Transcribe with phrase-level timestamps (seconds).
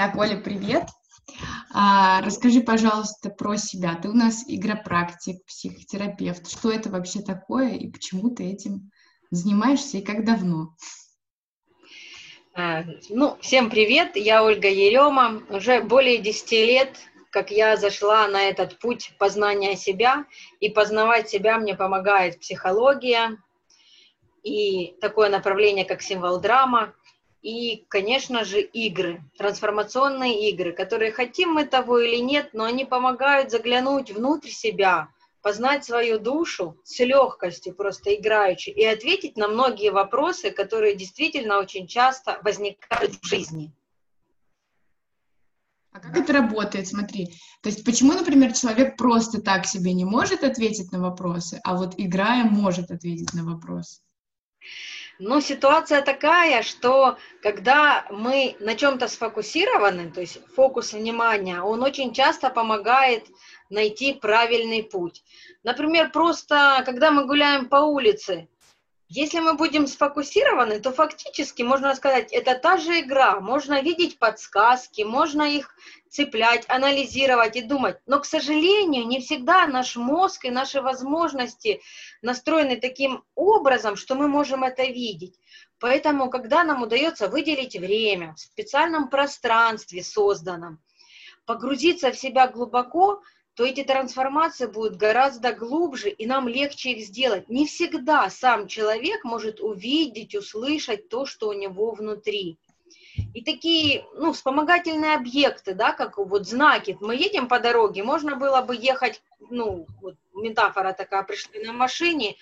[0.00, 0.84] Так, Оля, привет.
[1.74, 3.94] А, расскажи, пожалуйста, про себя.
[4.00, 6.50] Ты у нас игропрактик, психотерапевт.
[6.50, 8.90] Что это вообще такое и почему ты этим
[9.30, 10.74] занимаешься и как давно?
[12.54, 15.42] А, ну, всем привет, я Ольга Ерема.
[15.50, 16.96] Уже более 10 лет,
[17.28, 20.24] как я зашла на этот путь познания себя,
[20.60, 23.36] и познавать себя мне помогает психология
[24.42, 26.94] и такое направление, как символ драма,
[27.42, 33.50] и, конечно же, игры, трансформационные игры, которые хотим мы того или нет, но они помогают
[33.50, 35.08] заглянуть внутрь себя,
[35.42, 41.86] познать свою душу с легкостью, просто играючи, и ответить на многие вопросы, которые действительно очень
[41.86, 43.72] часто возникают в жизни.
[45.92, 46.86] А как это работает?
[46.86, 47.26] Смотри,
[47.62, 51.94] то есть почему, например, человек просто так себе не может ответить на вопросы, а вот
[51.96, 54.00] играя может ответить на вопросы?
[55.22, 62.14] Но ситуация такая, что когда мы на чем-то сфокусированы, то есть фокус внимания, он очень
[62.14, 63.26] часто помогает
[63.68, 65.22] найти правильный путь.
[65.62, 68.48] Например, просто когда мы гуляем по улице,
[69.12, 73.40] если мы будем сфокусированы, то фактически, можно сказать, это та же игра.
[73.40, 75.74] Можно видеть подсказки, можно их
[76.08, 77.96] цеплять, анализировать и думать.
[78.06, 81.80] Но, к сожалению, не всегда наш мозг и наши возможности
[82.22, 85.34] настроены таким образом, что мы можем это видеть.
[85.80, 90.78] Поэтому, когда нам удается выделить время в специальном пространстве созданном,
[91.46, 93.24] погрузиться в себя глубоко–
[93.60, 97.50] то эти трансформации будут гораздо глубже, и нам легче их сделать.
[97.50, 102.56] Не всегда сам человек может увидеть, услышать то, что у него внутри.
[103.34, 106.96] И такие, ну, вспомогательные объекты, да, как вот знаки.
[107.02, 112.36] Мы едем по дороге, можно было бы ехать, ну, вот метафора такая, пришли на машине,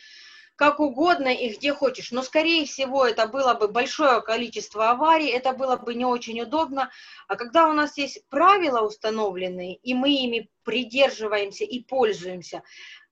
[0.59, 2.11] как угодно и где хочешь.
[2.11, 6.91] Но, скорее всего, это было бы большое количество аварий, это было бы не очень удобно.
[7.28, 12.64] А когда у нас есть правила установленные, и мы ими придерживаемся и пользуемся,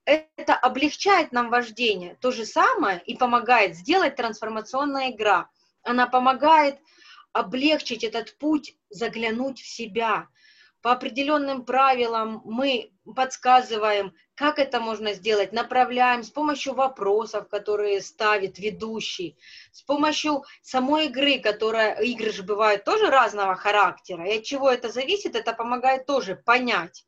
[0.03, 2.17] это облегчает нам вождение.
[2.19, 5.49] То же самое и помогает сделать трансформационная игра.
[5.83, 6.77] Она помогает
[7.31, 10.27] облегчить этот путь, заглянуть в себя.
[10.81, 15.51] По определенным правилам мы подсказываем, как это можно сделать?
[15.51, 19.37] Направляем с помощью вопросов, которые ставит ведущий,
[19.71, 24.89] с помощью самой игры, которая, игры же бывают тоже разного характера, и от чего это
[24.89, 27.05] зависит, это помогает тоже понять,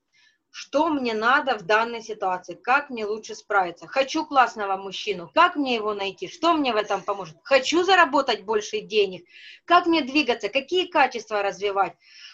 [0.49, 3.87] что мне надо в данной ситуации, как мне лучше справиться.
[3.87, 7.37] Хочу классного мужчину, как мне его найти, что мне в этом поможет.
[7.43, 9.25] Хочу заработать больше денег,
[9.65, 11.93] как мне двигаться, какие качества развивать.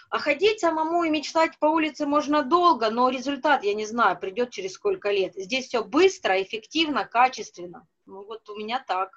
[0.09, 4.51] А ходить самому и мечтать по улице можно долго, но результат, я не знаю, придет
[4.51, 5.33] через сколько лет.
[5.35, 7.87] Здесь все быстро, эффективно, качественно.
[8.05, 9.09] Ну вот у меня так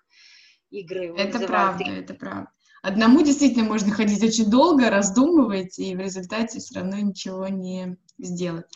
[0.70, 1.14] игры.
[1.16, 2.50] Это правда, это правда.
[2.82, 8.66] Одному действительно можно ходить очень долго, раздумывать, и в результате все равно ничего не сделать.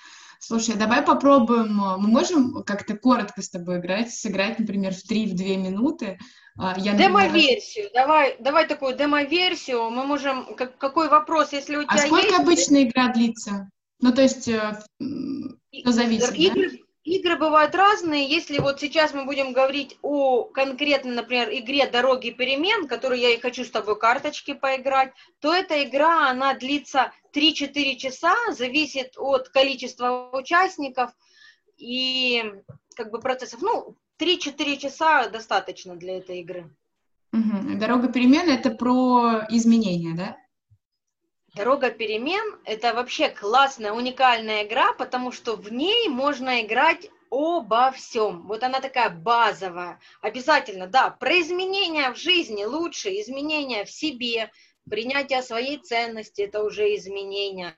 [0.40, 6.18] Слушай, давай попробуем, мы можем как-то коротко с тобой играть, сыграть, например, в 3-2 минуты,
[6.18, 6.24] а,
[6.56, 11.94] я, Демо-версию, давай, давай такую демо-версию, мы можем, как, какой вопрос, если у а тебя
[11.94, 12.38] А сколько есть...
[12.38, 13.70] обычно игра длится?
[14.00, 16.76] Ну, то есть, что зависит, игры, да?
[17.04, 22.86] игры бывают разные, если вот сейчас мы будем говорить о конкретной, например, игре «Дороги перемен»,
[22.86, 28.34] которую я и хочу с тобой карточки поиграть, то эта игра, она длится 3-4 часа,
[28.50, 31.10] зависит от количества участников
[31.78, 32.44] и
[32.94, 33.62] как бы процессов.
[33.62, 36.70] Ну, 3-4 часа достаточно для этой игры.
[37.32, 37.78] Угу.
[37.78, 40.36] Дорога перемен это про изменения, да?
[41.54, 48.46] Дорога перемен это вообще классная, уникальная игра, потому что в ней можно играть обо всем.
[48.46, 49.98] Вот она такая базовая.
[50.20, 54.50] Обязательно, да, про изменения в жизни лучше, изменения в себе,
[54.88, 57.76] принятие своей ценности– это уже изменения.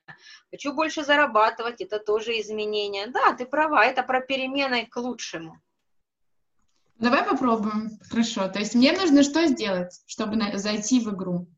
[0.51, 3.07] Хочу больше зарабатывать– это тоже изменения.
[3.07, 5.61] Да, ты права, это про перемены к лучшему.
[6.99, 7.99] Давай попробуем.
[8.09, 8.49] Хорошо.
[8.49, 11.49] То есть мне нужно что сделать, чтобы зайти в игру?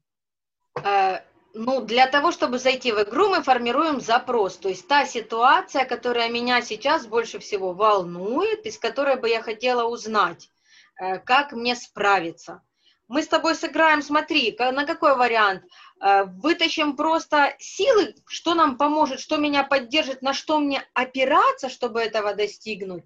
[0.82, 1.20] Э,
[1.52, 4.56] ну, для того, чтобы зайти в игру, мы формируем запрос.
[4.56, 9.84] То есть та ситуация, которая меня сейчас больше всего волнует, из которой бы я хотела
[9.84, 10.50] узнать,
[10.98, 12.62] э, как мне справиться.
[13.08, 15.64] Мы с тобой сыграем, смотри, на какой вариант.
[16.00, 22.00] Э, вытащим просто силы, что нам поможет, что меня поддержит, на что мне опираться, чтобы
[22.00, 23.04] этого достигнуть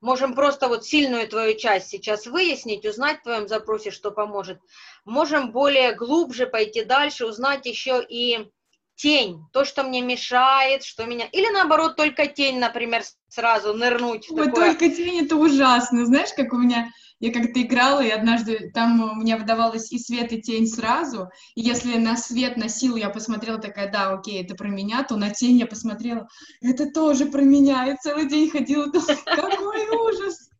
[0.00, 4.60] Можем просто вот сильную твою часть сейчас выяснить, узнать в твоем запросе, что поможет.
[5.04, 8.50] Можем более глубже пойти дальше, узнать еще и
[8.96, 11.26] тень, то, что мне мешает, что меня...
[11.26, 14.28] Или наоборот, только тень, например, сразу нырнуть.
[14.30, 14.74] Вот такое...
[14.74, 16.04] только тень, это ужасно.
[16.06, 16.90] Знаешь, как у меня...
[17.18, 21.30] Я как-то играла, и однажды там у меня выдавалось и свет, и тень сразу.
[21.54, 25.16] И если на свет, на силу я посмотрела, такая, да, окей, это про меня, то
[25.16, 26.28] на тень я посмотрела,
[26.60, 27.90] это тоже про меня.
[27.90, 28.84] И целый день ходила,
[29.24, 30.50] какой ужас.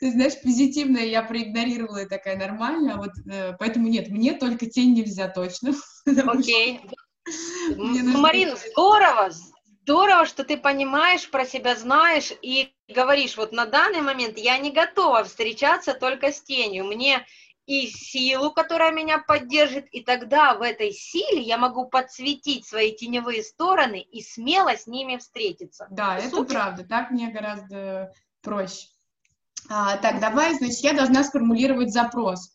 [0.00, 4.92] Ты знаешь, позитивное я проигнорировала, и такая нормальная, вот, э, поэтому нет, мне только тень
[4.92, 5.72] нельзя точно.
[6.26, 6.80] Окей.
[7.76, 9.30] Марин, здорово,
[9.82, 14.70] здорово, что ты понимаешь про себя, знаешь и говоришь, вот на данный момент я не
[14.70, 17.26] готова встречаться только с тенью, мне
[17.66, 23.42] и силу, которая меня поддержит, и тогда в этой силе я могу подсветить свои теневые
[23.42, 25.86] стороны и смело с ними встретиться.
[25.90, 26.42] Да, Супер.
[26.42, 28.12] это правда, так мне гораздо
[28.42, 28.88] проще.
[29.68, 32.52] А, так, давай, значит, я должна сформулировать запрос.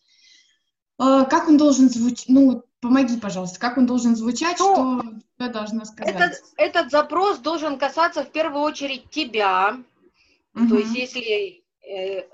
[0.97, 2.27] А, как он должен звучать?
[2.27, 6.15] Ну, помоги, пожалуйста, как он должен звучать, ну, что я должна сказать?
[6.15, 9.77] Этот, этот запрос должен касаться в первую очередь тебя,
[10.53, 10.67] угу.
[10.67, 12.27] то есть если э,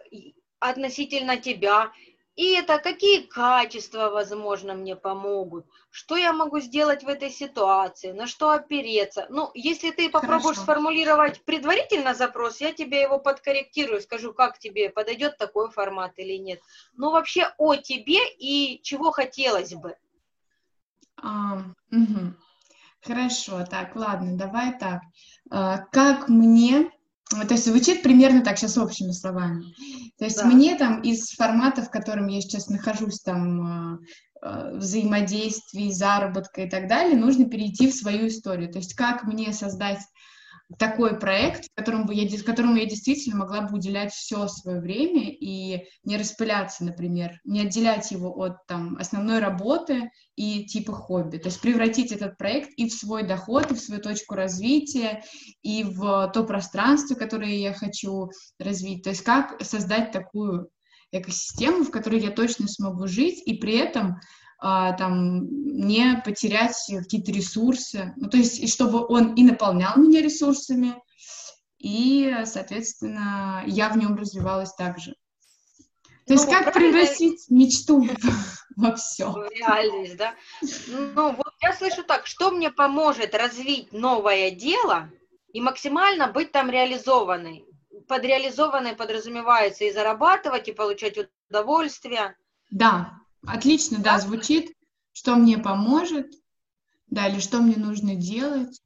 [0.59, 1.91] относительно тебя,
[2.35, 8.25] и это какие качества, возможно, мне помогут, что я могу сделать в этой ситуации, на
[8.25, 9.27] что опереться.
[9.29, 10.61] Ну, если ты попробуешь Хорошо.
[10.61, 16.59] сформулировать предварительно запрос, я тебе его подкорректирую, скажу, как тебе подойдет такой формат или нет.
[16.97, 19.95] Ну, вообще о тебе и чего хотелось бы.
[21.23, 22.35] А, угу.
[23.01, 25.01] Хорошо, так, ладно, давай так.
[25.49, 26.89] А, как мне
[27.29, 29.63] то есть звучит примерно так, сейчас общими словами.
[30.19, 30.45] То есть да.
[30.45, 33.97] мне там из формата, в котором я сейчас нахожусь, там
[34.43, 38.71] э, взаимодействий, заработка и так далее, нужно перейти в свою историю.
[38.71, 39.99] То есть как мне создать
[40.77, 45.85] такой проект, которому, бы я, которому я действительно могла бы уделять все свое время и
[46.03, 51.37] не распыляться, например, не отделять его от там, основной работы и типа хобби.
[51.37, 55.23] То есть превратить этот проект и в свой доход, и в свою точку развития,
[55.61, 58.29] и в то пространство, которое я хочу
[58.59, 59.03] развить.
[59.03, 60.69] То есть как создать такую
[61.11, 64.19] экосистему, в которой я точно смогу жить, и при этом
[64.63, 65.45] там,
[65.77, 68.13] не потерять какие-то ресурсы.
[68.15, 70.95] Ну, то есть, и чтобы он и наполнял меня ресурсами,
[71.77, 75.15] и, соответственно, я в нем развивалась также.
[76.25, 78.07] То ну, есть, как превратить мечту
[78.77, 79.33] во все.
[79.51, 80.33] Реальность, да?
[80.87, 85.09] Ну, вот я слышу так, что мне поможет развить новое дело
[85.51, 87.65] и максимально быть там реализованной?
[88.07, 91.17] Под реализованной подразумевается и зарабатывать, и получать
[91.49, 92.37] удовольствие.
[92.71, 94.75] Да, Отлично, да, звучит.
[95.11, 96.33] Что мне поможет,
[97.07, 98.81] да, или что мне нужно делать.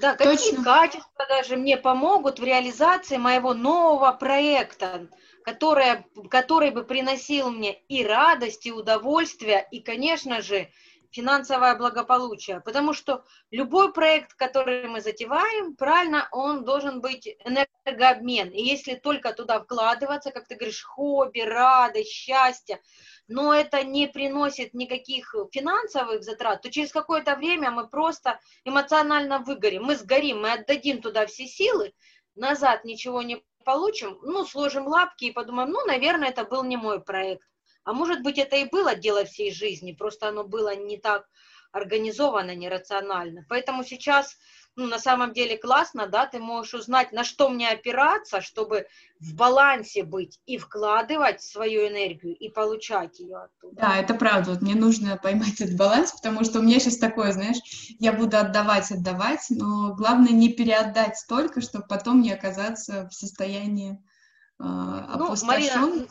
[0.00, 0.64] Да, какие Точно.
[0.64, 5.08] качества даже мне помогут в реализации моего нового проекта,
[5.44, 10.70] который, который бы приносил мне и радость, и удовольствие, и, конечно же,
[11.14, 12.60] финансовое благополучие.
[12.60, 18.48] Потому что любой проект, который мы затеваем, правильно, он должен быть энергообмен.
[18.48, 22.80] И если только туда вкладываться, как ты говоришь, хобби, радость, счастье,
[23.28, 29.84] но это не приносит никаких финансовых затрат, то через какое-то время мы просто эмоционально выгорим,
[29.84, 31.92] мы сгорим, мы отдадим туда все силы,
[32.34, 37.02] назад ничего не получим, ну, сложим лапки и подумаем, ну, наверное, это был не мой
[37.02, 37.48] проект.
[37.84, 41.26] А может быть, это и было дело всей жизни, просто оно было не так
[41.72, 43.44] организовано, нерационально.
[43.48, 44.38] Поэтому сейчас
[44.76, 48.86] ну, на самом деле классно, да, ты можешь узнать, на что мне опираться, чтобы
[49.20, 53.76] в балансе быть и вкладывать свою энергию и получать ее оттуда.
[53.76, 54.50] Да, это правда.
[54.50, 57.58] Вот мне нужно поймать этот баланс, потому что у меня сейчас такое, знаешь,
[58.00, 64.02] я буду отдавать, отдавать, но главное не переотдать столько, чтобы потом не оказаться в состоянии
[64.58, 66.06] э, Ну, Марина,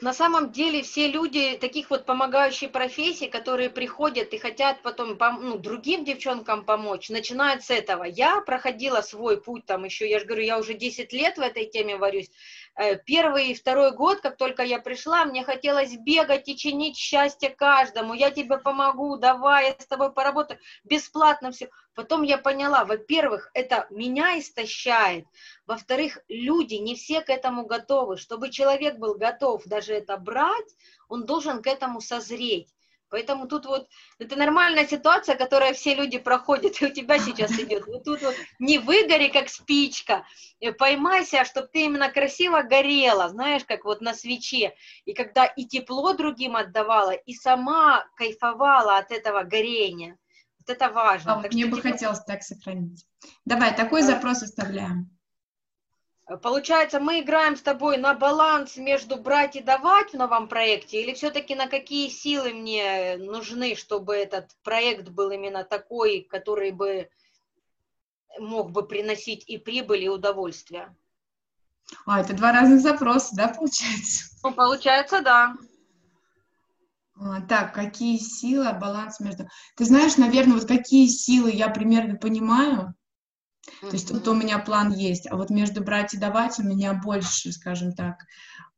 [0.00, 5.58] на самом деле все люди таких вот помогающих профессий, которые приходят и хотят потом ну,
[5.58, 8.04] другим девчонкам помочь, начинают с этого.
[8.04, 11.66] Я проходила свой путь там еще, я же говорю, я уже 10 лет в этой
[11.66, 12.30] теме варюсь.
[12.78, 17.48] Э, первый и второй год, как только я пришла, мне хотелось бегать и чинить счастье
[17.48, 18.12] каждому.
[18.12, 20.60] Я тебе помогу, давай, я с тобой поработаю.
[20.84, 21.70] Бесплатно все.
[21.94, 25.24] Потом я поняла, во-первых, это меня истощает.
[25.66, 28.18] Во-вторых, люди не все к этому готовы.
[28.18, 30.76] Чтобы человек был готов даже это брать,
[31.08, 32.75] он должен к этому созреть.
[33.08, 37.86] Поэтому тут вот, это нормальная ситуация, которая все люди проходят, и у тебя сейчас идет.
[37.86, 40.24] Вот тут вот не выгори, как спичка,
[40.60, 44.74] э, поймайся, чтобы ты именно красиво горела, знаешь, как вот на свече.
[45.04, 50.18] И когда и тепло другим отдавала, и сама кайфовала от этого горения.
[50.58, 51.34] Вот это важно.
[51.34, 51.92] А, вот мне бы тебе...
[51.92, 53.06] хотелось так сохранить.
[53.44, 54.08] Давай, такой да.
[54.08, 55.15] запрос оставляем.
[56.42, 61.14] Получается, мы играем с тобой на баланс между брать и давать в новом проекте, или
[61.14, 67.08] все-таки на какие силы мне нужны, чтобы этот проект был именно такой, который бы
[68.40, 70.92] мог бы приносить и прибыль, и удовольствие?
[72.04, 74.24] А, это два разных запроса, да, получается?
[74.42, 75.54] Ну, получается, да.
[77.20, 79.48] А, так, какие силы, баланс между...
[79.76, 82.96] Ты знаешь, наверное, вот какие силы я примерно понимаю,
[83.80, 86.94] то есть тут у меня план есть, а вот между брать и давать у меня
[86.94, 88.16] больше, скажем так.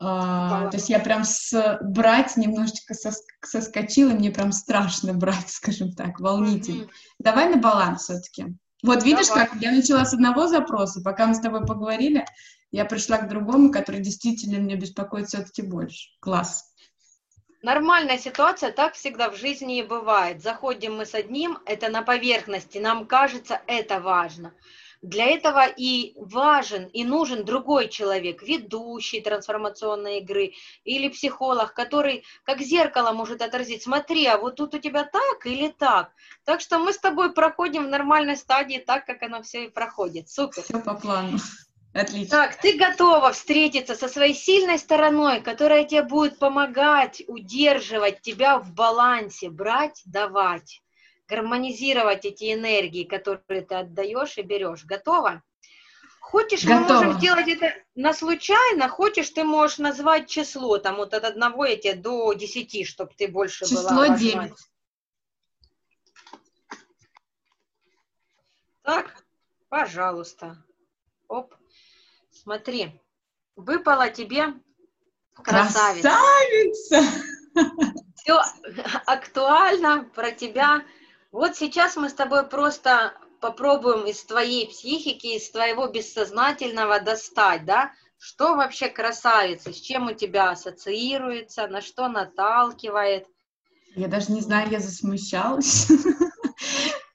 [0.00, 5.92] А, то есть я прям с брать немножечко сос, соскочила, мне прям страшно брать, скажем
[5.92, 6.84] так, волнительно.
[6.84, 7.18] Mm-hmm.
[7.18, 8.56] Давай на баланс все-таки.
[8.82, 9.48] Вот видишь, Давай.
[9.48, 12.24] как я начала с одного запроса, пока мы с тобой поговорили,
[12.70, 16.10] я пришла к другому, который действительно меня беспокоит все-таки больше.
[16.20, 16.67] Класс.
[17.62, 20.40] Нормальная ситуация, так всегда в жизни и бывает.
[20.40, 24.54] Заходим мы с одним, это на поверхности, нам кажется, это важно.
[25.02, 32.60] Для этого и важен, и нужен другой человек, ведущий трансформационной игры или психолог, который как
[32.60, 36.12] зеркало может отразить, смотри, а вот тут у тебя так или так.
[36.44, 40.28] Так что мы с тобой проходим в нормальной стадии так, как оно все и проходит.
[40.28, 40.62] Супер.
[40.62, 41.38] Все по плану.
[41.94, 42.30] Отлично.
[42.30, 48.72] Так, ты готова встретиться со своей сильной стороной, которая тебе будет помогать удерживать тебя в
[48.72, 50.82] балансе, брать, давать,
[51.28, 54.84] гармонизировать эти энергии, которые ты отдаешь и берешь.
[54.84, 55.42] Готова?
[56.20, 56.82] Хочешь, Готова.
[56.82, 61.64] мы можем сделать это на случайно, хочешь, ты можешь назвать число, там вот от одного
[61.64, 64.14] я тебе до десяти, чтобы ты больше число была.
[64.14, 64.52] Число 9.
[68.82, 69.24] Так,
[69.70, 70.62] пожалуйста.
[71.28, 71.54] Оп.
[72.42, 73.00] Смотри,
[73.56, 74.54] выпала тебе
[75.34, 76.10] красавица.
[76.10, 77.22] Красавица!
[78.16, 78.40] Все
[79.06, 80.84] актуально про тебя.
[81.32, 87.92] Вот сейчас мы с тобой просто попробуем из твоей психики, из твоего бессознательного достать, да,
[88.18, 93.26] что вообще красавица, с чем у тебя ассоциируется, на что наталкивает.
[93.96, 95.88] Я даже не знаю, я засмущалась.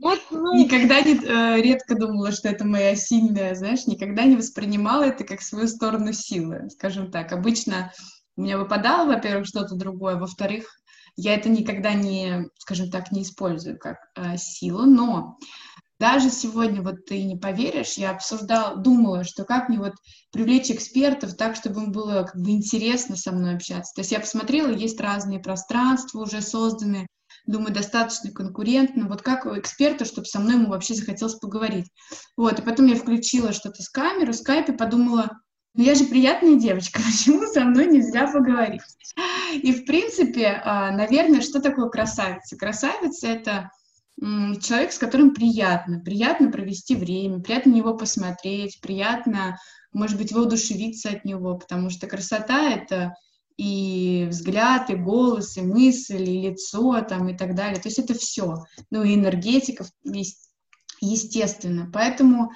[0.04, 0.54] Вот, ну...
[0.54, 5.42] Никогда не, э, редко думала, что это моя сильная, знаешь, никогда не воспринимала это как
[5.42, 7.32] свою сторону силы, скажем так.
[7.32, 7.94] Обычно
[8.36, 10.66] у меня выпадало, во-первых, что-то другое, во-вторых,
[11.16, 15.38] я это никогда не, скажем так, не использую как э, силу, но
[16.00, 19.94] даже сегодня, вот ты не поверишь, я обсуждала, думала, что как мне вот
[20.34, 23.94] привлечь экспертов так, чтобы им было как бы интересно со мной общаться.
[23.96, 27.08] То есть я посмотрела, есть разные пространства уже созданы,
[27.46, 31.90] думаю, достаточно конкурентно, вот как у эксперта, чтобы со мной ему вообще захотелось поговорить.
[32.38, 35.30] Вот, и потом я включила что-то с камеры, скайп, и подумала,
[35.76, 38.82] ну я же приятная девочка, почему со мной нельзя поговорить?
[39.54, 42.58] И, в принципе, а, наверное, что такое красавица?
[42.58, 43.70] Красавица— это
[44.20, 49.58] человек, с которым приятно, приятно провести время, приятно на него посмотреть, приятно,
[49.92, 53.16] может быть, воодушевиться от него, потому что красота— это
[53.58, 57.80] и взгляд, и голос, и мысль, и лицо там и так далее.
[57.80, 58.64] То есть это все.
[58.90, 59.86] Ну и энергетика,
[61.02, 61.90] естественно.
[61.94, 62.54] Поэтому, э,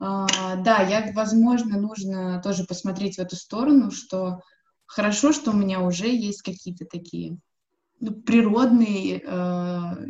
[0.00, 4.40] да, я, возможно, нужно тоже посмотреть в эту сторону, что
[4.86, 7.38] хорошо, что у меня уже есть какие-то такие
[7.98, 9.20] ну, природные э,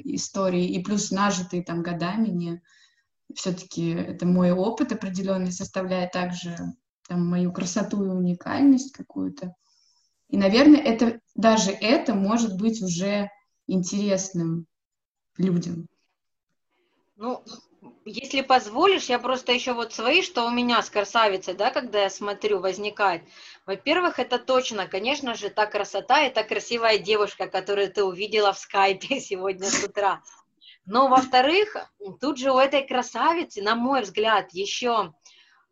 [0.05, 2.63] истории, и плюс нажитые там годами, не
[3.35, 6.57] все-таки это мой опыт определенный составляет также
[7.09, 9.55] там мою красоту и уникальность какую-то.
[10.29, 13.31] И, наверное, это, даже это может быть уже
[13.67, 14.67] интересным
[15.39, 15.89] людям.
[17.17, 17.43] Ну,
[18.05, 22.11] если позволишь, я просто еще вот свои, что у меня с красавицей, да, когда я
[22.11, 23.23] смотрю, возникает.
[23.67, 28.59] Во-первых, это точно, конечно же, та красота и та красивая девушка, которую ты увидела в
[28.59, 30.23] скайпе сегодня с утра.
[30.85, 31.77] Но, во-вторых,
[32.21, 35.13] тут же у этой красавицы, на мой взгляд, еще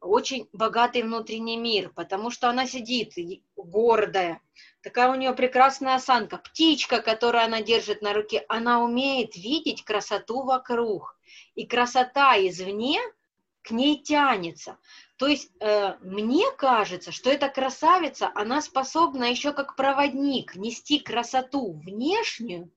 [0.05, 3.15] очень богатый внутренний мир, потому что она сидит
[3.57, 4.41] гордая,
[4.83, 10.43] такая у нее прекрасная осанка, птичка, которую она держит на руке, она умеет видеть красоту
[10.43, 11.19] вокруг,
[11.55, 13.01] и красота извне
[13.63, 14.79] к ней тянется.
[15.17, 21.73] То есть э, мне кажется, что эта красавица, она способна еще как проводник нести красоту
[21.73, 22.71] внешнюю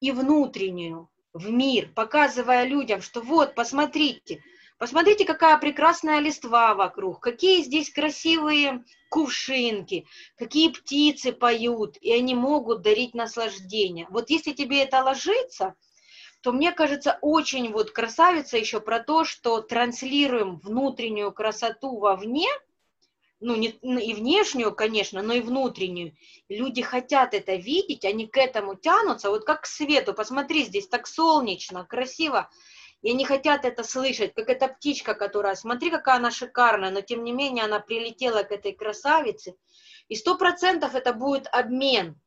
[0.00, 4.42] и внутреннюю в мир, показывая людям, что вот, посмотрите,
[4.82, 12.82] Посмотрите, какая прекрасная листва вокруг, какие здесь красивые кувшинки, какие птицы поют, и они могут
[12.82, 14.08] дарить наслаждение.
[14.10, 15.76] Вот если тебе это ложится,
[16.40, 22.48] то мне кажется, очень вот красавица еще про то, что транслируем внутреннюю красоту вовне,
[23.38, 26.16] ну, не, ну, и внешнюю, конечно, но и внутреннюю.
[26.48, 30.12] Люди хотят это видеть, они к этому тянутся, вот как к свету.
[30.12, 32.50] Посмотри, здесь так солнечно, красиво.
[33.02, 37.24] И они хотят это слышать, как эта птичка, которая, смотри, какая она шикарная, но тем
[37.24, 39.56] не менее она прилетела к этой красавице,
[40.08, 42.20] и сто процентов это будет обмен.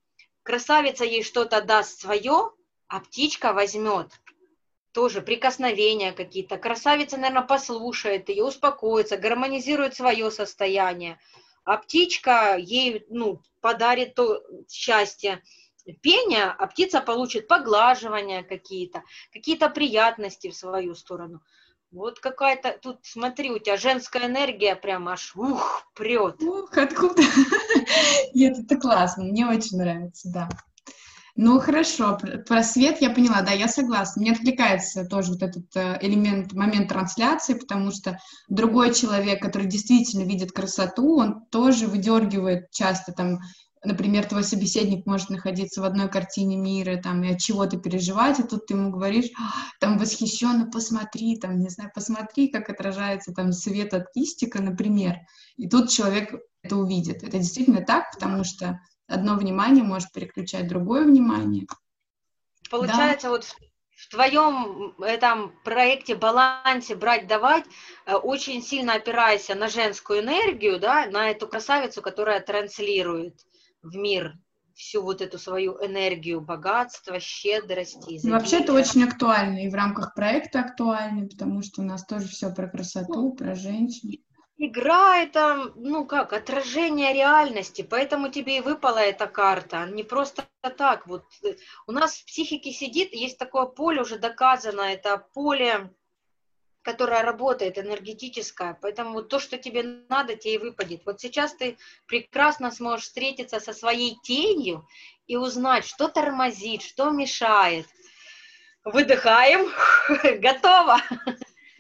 [0.44, 2.52] Красавица ей что-то даст свое,
[2.88, 4.12] а птичка возьмет
[4.96, 6.58] тоже прикосновения какие-то.
[6.58, 11.20] Красавица, наверное, послушает ее, успокоится, гармонизирует свое состояние.
[11.66, 15.44] А птичка ей ну, подарит то счастье,
[16.02, 21.42] пение, а птица получит поглаживания какие-то, какие-то приятности в свою сторону.
[21.92, 26.42] Вот какая-то, тут смотри, у тебя женская энергия прям аж ух, прет.
[26.42, 27.22] Ух, откуда?
[28.34, 30.50] Нет, это классно, мне очень нравится, да.
[31.38, 34.22] Ну, хорошо, про свет я поняла, да, я согласна.
[34.22, 40.24] Мне откликается тоже вот этот э, элемент, момент трансляции, потому что другой человек, который действительно
[40.24, 43.40] видит красоту, он тоже выдергивает часто там
[43.86, 48.44] например, твой собеседник может находиться в одной картине мира, там, и от чего-то переживать, и
[48.44, 53.52] тут ты ему говоришь, «А, там, восхищенно, посмотри, там, не знаю, посмотри, как отражается там
[53.52, 55.18] свет от кистика, например,
[55.58, 57.24] и тут человек это увидит.
[57.24, 61.68] Это действительно так, потому что одно внимание может переключать другое внимание.
[62.70, 63.32] Получается, да.
[63.32, 63.56] вот
[63.96, 67.64] в твоем этом проекте балансе брать давать
[68.06, 73.36] э, очень сильно опирайся на женскую энергию, да, на эту красавицу, которая транслирует
[73.86, 74.34] в мир
[74.74, 78.20] всю вот эту свою энергию богатства, щедрости.
[78.24, 82.28] Ну, вообще это очень актуально, и в рамках проекта актуально, потому что у нас тоже
[82.28, 84.12] все про красоту, ну, про женщин.
[84.58, 90.46] Игра это, ну как, отражение реальности, поэтому тебе и выпала эта карта, не просто
[90.78, 91.08] так.
[91.08, 91.26] Вот
[91.88, 95.90] у нас в психике сидит, есть такое поле уже доказано, это поле
[96.86, 98.78] которая работает, энергетическая.
[98.80, 101.02] Поэтому то, что тебе надо, тебе и выпадет.
[101.06, 104.88] Вот сейчас ты прекрасно сможешь встретиться со своей тенью
[105.26, 107.88] и узнать, что тормозит, что мешает.
[108.84, 109.68] Выдыхаем.
[110.40, 111.02] Готово.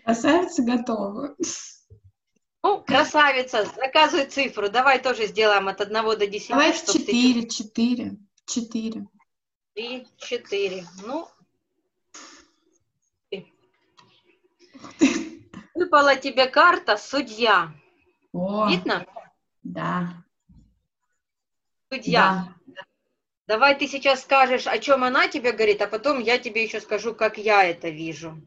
[0.03, 1.35] Красавица готова.
[2.63, 4.69] Ну, красавица, заказывай цифру.
[4.69, 6.49] Давай тоже сделаем от 1 до 10.
[6.49, 7.47] Давай 4, ты...
[7.47, 9.07] 4, 4.
[9.75, 10.85] 3, 4.
[11.05, 11.27] Ну,
[15.73, 17.73] Выпала тебе карта судья.
[18.31, 19.05] О, Видно?
[19.63, 20.23] Да.
[21.91, 22.53] Судья.
[22.65, 22.81] Да.
[23.47, 27.13] Давай ты сейчас скажешь, о чем она тебе говорит, а потом я тебе еще скажу,
[27.13, 28.41] как я это вижу.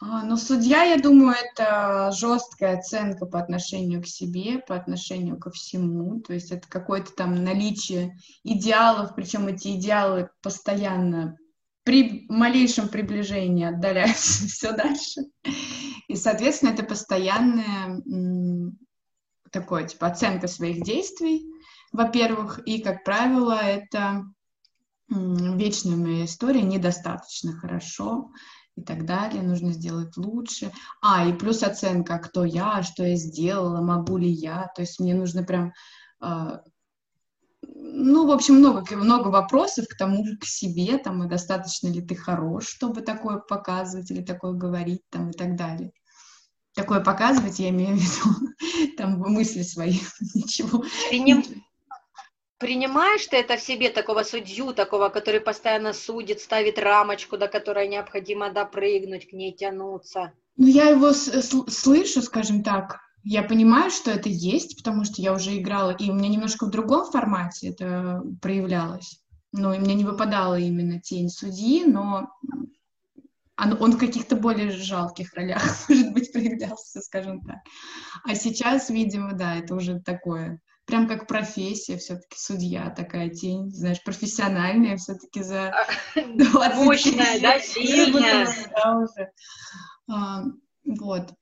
[0.00, 5.50] А, ну, судья, я думаю, это жесткая оценка по отношению к себе, по отношению ко
[5.50, 6.20] всему.
[6.20, 11.38] То есть это какое-то там наличие идеалов, причем эти идеалы постоянно
[11.84, 15.22] при малейшем приближении отдаляются все дальше.
[16.08, 18.02] И, соответственно, это постоянная
[19.50, 21.46] такое, типа, оценка своих действий,
[21.92, 24.24] во-первых, и, как правило, это
[25.08, 28.32] вечная моя история, недостаточно хорошо
[28.76, 30.72] и так далее, нужно сделать лучше.
[31.00, 35.14] А, и плюс оценка, кто я, что я сделала, могу ли я, то есть мне
[35.14, 35.72] нужно прям
[36.20, 36.62] а,
[37.96, 42.02] ну, в общем, много, много вопросов к тому же, к себе, там, и достаточно ли
[42.02, 45.92] ты хорош, чтобы такое показывать или такое говорить, там, и так далее.
[46.74, 49.98] Такое показывать, я имею в виду, там, мысли свои,
[50.34, 50.84] ничего.
[51.08, 51.44] Приним...
[52.58, 57.88] Принимаешь ты это в себе, такого судью, такого, который постоянно судит, ставит рамочку, до которой
[57.88, 60.32] необходимо допрыгнуть, к ней тянуться?
[60.56, 65.56] Ну, я его слышу, скажем так, я понимаю, что это есть, потому что я уже
[65.56, 69.20] играла, и у меня немножко в другом формате это проявлялось.
[69.52, 72.28] Ну, и мне не выпадала именно тень судьи, но
[73.56, 77.58] он, он в каких-то более жалких ролях, может быть, проявлялся, скажем так.
[78.24, 84.02] А сейчас, видимо, да, это уже такое, прям как профессия, все-таки судья, такая тень, знаешь,
[84.04, 85.72] профессиональная, все-таки за
[86.14, 88.46] 20 а, Мощная, да, сильная.
[88.76, 89.30] Да, уже.
[90.08, 90.44] А,
[90.84, 91.32] вот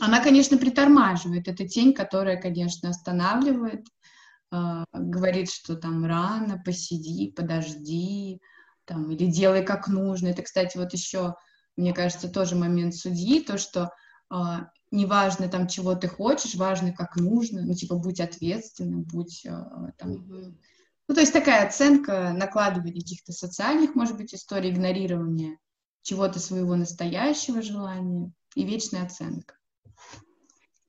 [0.00, 1.46] она, конечно, притормаживает.
[1.46, 3.86] Это тень, которая, конечно, останавливает,
[4.50, 8.40] э, говорит, что там рано, посиди, подожди,
[8.86, 10.28] там, или делай как нужно.
[10.28, 11.34] Это, кстати, вот еще,
[11.76, 13.90] мне кажется, тоже момент судьи, то, что
[14.32, 14.36] э,
[14.90, 19.50] неважно там, чего ты хочешь, важно, как нужно, ну, типа, будь ответственным, будь э,
[19.98, 20.12] там...
[20.12, 20.54] Mm-hmm.
[21.08, 25.58] Ну, то есть такая оценка, накладывания каких-то социальных, может быть, историй, игнорирования
[26.02, 29.59] чего-то своего настоящего желания и вечная оценка.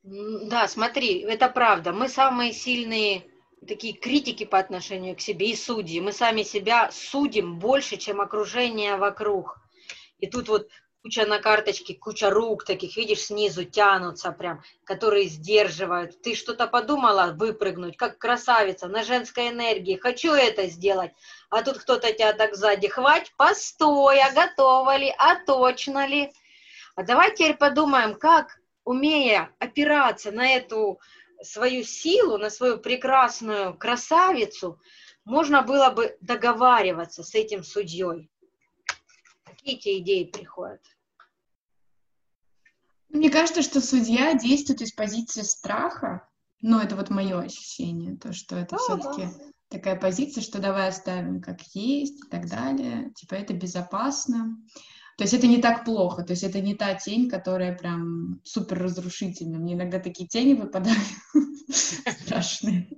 [0.04, 1.92] Да, смотри, это правда.
[1.92, 3.24] Мы самые сильные
[3.68, 6.00] такие критики по отношению к себе и судьи.
[6.00, 9.60] Мы сами себя судим больше, чем окружение вокруг.
[10.20, 10.68] И тут вот
[11.04, 16.22] куча на карточке, куча рук таких, видишь, снизу тянутся прям, которые сдерживают.
[16.22, 21.12] Ты что-то подумала выпрыгнуть, как красавица, на женской энергии, хочу это сделать.
[21.50, 26.32] А тут кто-то тебя так сзади, хвать, постой, а готова ли, а точно ли?
[26.96, 31.00] А давай теперь подумаем, как, умея опираться на эту
[31.44, 34.80] свою силу, на свою прекрасную красавицу,
[35.26, 38.30] можно было бы договариваться с этим судьей.
[39.44, 40.82] Какие тебе идеи приходят?
[43.10, 46.28] Мне кажется, что судья действует из позиции страха,
[46.62, 49.46] но это вот мое ощущение, то, что это да, все-таки да.
[49.70, 54.58] такая позиция, что давай оставим как есть и так далее, типа это безопасно.
[55.22, 58.82] То есть это не так плохо, то есть это не та тень, которая прям супер
[58.82, 59.60] разрушительна.
[59.60, 60.98] Мне иногда такие тени выпадают
[61.70, 62.90] страшные.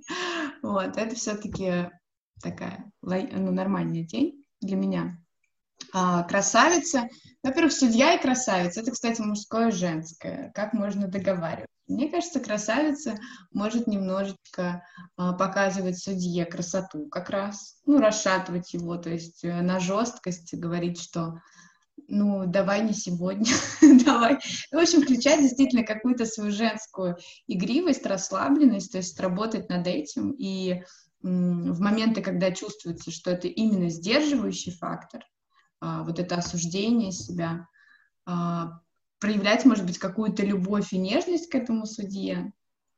[0.62, 1.90] Вот, это все-таки
[2.42, 5.18] такая ну, нормальная тень для меня.
[5.92, 7.10] А, красавица.
[7.42, 8.80] Во-первых, судья и красавица.
[8.80, 10.50] Это, кстати, мужское и женское.
[10.54, 11.66] Как можно договариваться?
[11.88, 13.18] Мне кажется, красавица
[13.52, 14.82] может немножечко
[15.18, 20.98] а, показывать судье красоту как раз, ну, расшатывать его, то есть э, на жесткость говорить,
[20.98, 21.34] что
[22.08, 23.52] ну, давай не сегодня,
[24.04, 24.38] давай.
[24.70, 30.32] В общем, включать действительно какую-то свою женскую игривость, расслабленность, то есть работать над этим.
[30.32, 30.82] И
[31.22, 35.24] в моменты, когда чувствуется, что это именно сдерживающий фактор,
[35.80, 37.66] а, вот это осуждение себя,
[38.26, 38.80] а,
[39.20, 42.52] проявлять, может быть, какую-то любовь и нежность к этому судье.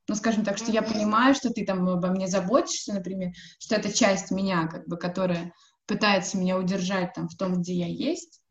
[0.09, 3.91] Ну, скажем так, что я понимаю, что ты там обо мне заботишься, например, что это
[3.91, 5.53] часть меня, как бы, которая
[5.85, 8.41] пытается меня удержать там в том, где я есть,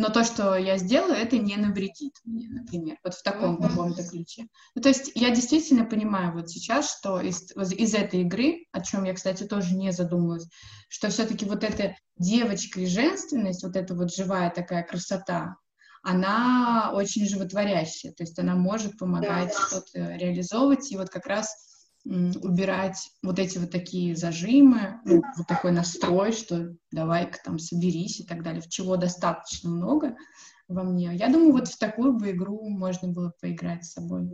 [0.00, 3.68] но то, что я сделаю, это не навредит мне, например, вот в таком mm-hmm.
[3.68, 4.46] каком-то ключе.
[4.74, 9.04] Ну, то есть я действительно понимаю вот сейчас, что из, из этой игры, о чем
[9.04, 10.48] я, кстати, тоже не задумывалась,
[10.88, 15.56] что все-таки вот эта девочка и женственность, вот эта вот живая такая красота,
[16.02, 19.66] она очень животворящая, то есть она может помогать да.
[19.66, 21.69] что-то реализовывать, и вот как раз
[22.04, 28.24] убирать вот эти вот такие зажимы, ну, вот такой настрой, что давай-ка там соберись и
[28.24, 30.16] так далее, в чего достаточно много
[30.68, 31.14] во мне.
[31.14, 34.30] Я думаю, вот в такую бы игру можно было поиграть с собой.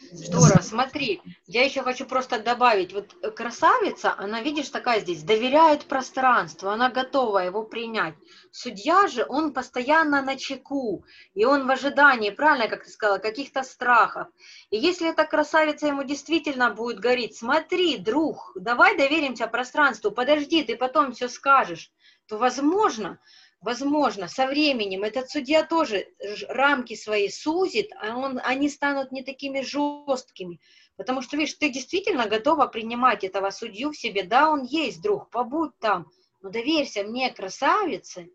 [0.00, 5.86] Здорово, смотри, я еще хочу просто добавить, вот э, красавица, она, видишь, такая здесь, доверяет
[5.86, 8.14] пространству, она готова его принять.
[8.52, 13.64] Судья же, он постоянно на чеку, и он в ожидании, правильно, как ты сказала, каких-то
[13.64, 14.28] страхов.
[14.70, 20.76] И если эта красавица ему действительно будет говорить, смотри, друг, давай доверимся пространству, подожди, ты
[20.76, 21.90] потом все скажешь,
[22.28, 23.18] то, возможно,
[23.60, 26.06] Возможно, со временем этот судья тоже
[26.48, 30.60] рамки свои сузит, а он, они станут не такими жесткими.
[30.96, 34.22] Потому что, видишь, ты действительно готова принимать этого судью в себе.
[34.22, 38.30] Да, он есть, друг, побудь там, но доверься мне, красавице,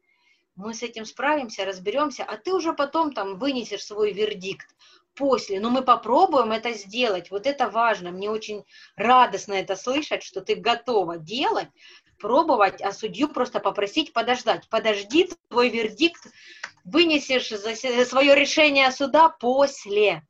[0.55, 4.67] мы с этим справимся, разберемся, а ты уже потом там вынесешь свой вердикт
[5.15, 8.63] после, но мы попробуем это сделать, вот это важно, мне очень
[8.95, 11.69] радостно это слышать, что ты готова делать,
[12.19, 14.67] пробовать, а судью просто попросить подождать.
[14.69, 16.31] Подожди, твой вердикт
[16.85, 17.47] вынесешь
[18.07, 20.23] свое решение суда после.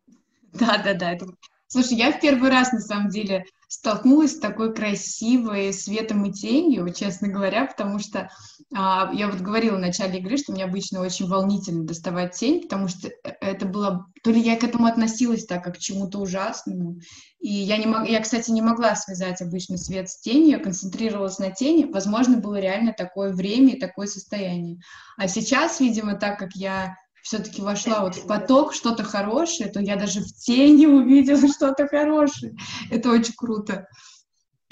[0.53, 1.13] Да, да, да.
[1.13, 1.27] Это...
[1.73, 6.93] Слушай, я в первый раз, на самом деле, столкнулась с такой красивой светом и тенью,
[6.93, 8.29] честно говоря, потому что
[8.75, 12.89] а, я вот говорила в начале игры, что мне обычно очень волнительно доставать тень, потому
[12.89, 14.05] что это было...
[14.23, 16.99] То ли я к этому относилась так, как к чему-то ужасному,
[17.39, 21.39] и я, не мог, я, кстати, не могла связать обычно свет с тенью, я концентрировалась
[21.39, 24.77] на тени, возможно, было реально такое время и такое состояние.
[25.17, 29.95] А сейчас, видимо, так как я все-таки вошла вот в поток что-то хорошее, то я
[29.95, 32.53] даже в тени увидела что-то хорошее.
[32.91, 33.87] Это очень круто.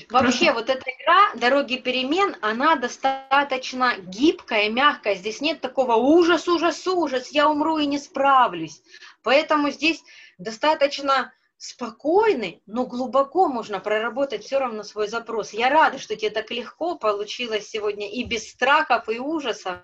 [0.10, 0.54] Вообще, Просто...
[0.54, 5.16] вот эта игра «Дороги перемен», она достаточно гибкая, мягкая.
[5.16, 8.82] Здесь нет такого ужас, ужас, ужас, я умру и не справлюсь.
[9.24, 10.02] Поэтому здесь
[10.38, 15.54] достаточно спокойный, но глубоко можно проработать все равно свой запрос.
[15.54, 19.82] Я рада, что тебе так легко получилось сегодня и без страхов, и ужасов.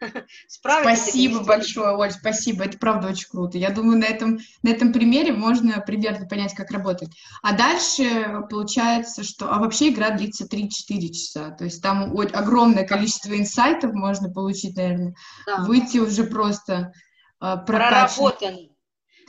[0.48, 3.58] Спасибо большое, Оль, спасибо, это правда очень круто.
[3.58, 7.10] Я думаю, на этом, на этом примере можно примерно понять, как работает.
[7.42, 9.52] А дальше получается, что...
[9.52, 10.68] А вообще игра длится 3-4
[11.08, 15.14] часа, то есть там огромное количество инсайтов можно получить, наверное,
[15.46, 15.64] да.
[15.64, 16.92] выйти уже просто
[17.40, 18.70] э, проработанный.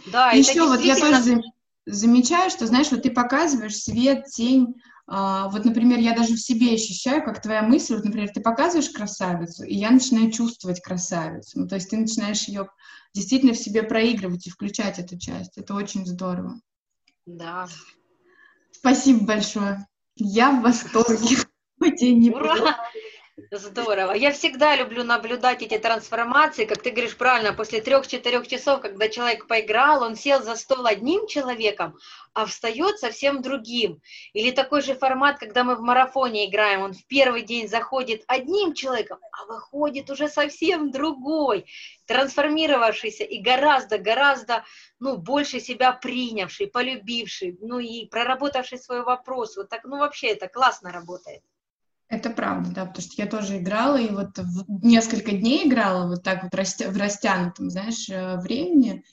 [0.08, 1.42] Да, Еще вот я тоже
[1.86, 4.76] замечаю, что, знаешь, вот ты показываешь свет, тень,
[5.12, 9.66] вот, например, я даже в себе ощущаю, как твоя мысль, вот, например, ты показываешь красавицу,
[9.66, 11.60] и я начинаю чувствовать красавицу.
[11.60, 12.70] Ну, то есть ты начинаешь ее
[13.14, 15.58] действительно в себе проигрывать и включать эту часть.
[15.58, 16.62] Это очень здорово.
[17.26, 17.68] Да.
[18.72, 19.86] Спасибо большое.
[20.16, 21.38] Я в восторге.
[22.34, 22.78] Ура!
[23.50, 24.14] Здорово.
[24.14, 29.48] Я всегда люблю наблюдать эти трансформации, как ты говоришь правильно, после трех-четырех часов, когда человек
[29.48, 31.98] поиграл, он сел за стол одним человеком,
[32.34, 34.02] а встает совсем другим.
[34.34, 38.74] Или такой же формат, когда мы в марафоне играем, он в первый день заходит одним
[38.74, 41.66] человеком, а выходит уже совсем другой,
[42.06, 44.66] трансформировавшийся и гораздо-гораздо
[45.00, 49.58] ну, больше себя принявший, полюбивший, ну и проработавший свой вопрос.
[49.58, 51.42] Вот так, ну вообще это классно работает.
[52.12, 56.44] Это правда, да, потому что я тоже играла, и вот несколько дней играла вот так
[56.44, 59.06] вот в растянутом, знаешь, э, времени,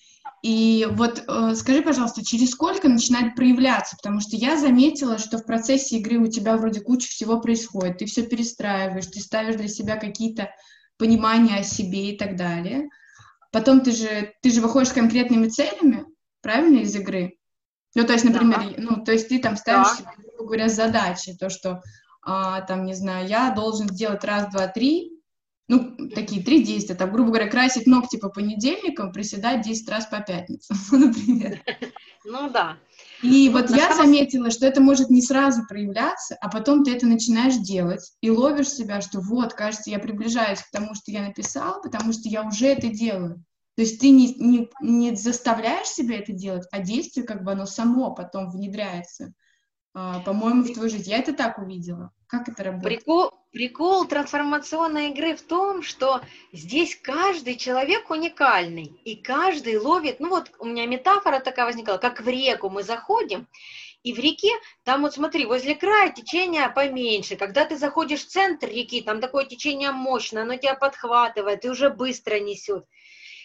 [0.42, 3.96] и вот э, скажи, пожалуйста, через сколько начинает проявляться?
[3.96, 7.98] Потому что я заметила, что в процессе игры у тебя вроде куча всего происходит.
[7.98, 10.50] Ты все перестраиваешь, ты ставишь для себя какие-то
[10.96, 12.88] понимания о себе и так далее.
[13.52, 16.04] Потом ты же, ты же выходишь с конкретными целями,
[16.42, 17.37] правильно, из игры?
[17.94, 18.74] Ну, то есть, например, да.
[18.76, 19.96] ну, то есть ты там ставишь да.
[19.96, 21.80] себе, грубо говоря, задачи, то, что,
[22.22, 25.18] а, там, не знаю, я должен сделать раз, два, три,
[25.68, 30.20] ну, такие три действия, там, грубо говоря, красить ногти по понедельникам, приседать 10 раз по
[30.20, 31.61] пятницам, например.
[32.24, 32.78] Ну да.
[33.22, 37.57] И вот я заметила, что это может не сразу проявляться, а потом ты это начинаешь
[37.57, 42.12] делать и ловишь себя, что вот, кажется, я приближаюсь к тому, что я написал, потому
[42.12, 43.44] что я уже это делаю.
[43.76, 47.66] То есть ты не, не, не заставляешь себя это делать, а действие как бы оно
[47.66, 49.35] само потом внедряется,
[50.24, 51.11] по-моему, в твою жизнь.
[51.11, 52.12] Я это так увидела.
[52.26, 52.98] Как это работает?
[52.98, 56.20] Прикол, прикол трансформационной игры в том, что
[56.52, 62.20] здесь каждый человек уникальный, и каждый ловит, ну вот у меня метафора такая возникла, как
[62.20, 63.48] в реку мы заходим,
[64.02, 64.52] и в реке,
[64.84, 67.37] там вот смотри, возле края течение поменьше.
[67.37, 71.90] Когда ты заходишь в центр реки, там такое течение мощное, оно тебя подхватывает и уже
[71.90, 72.84] быстро несет.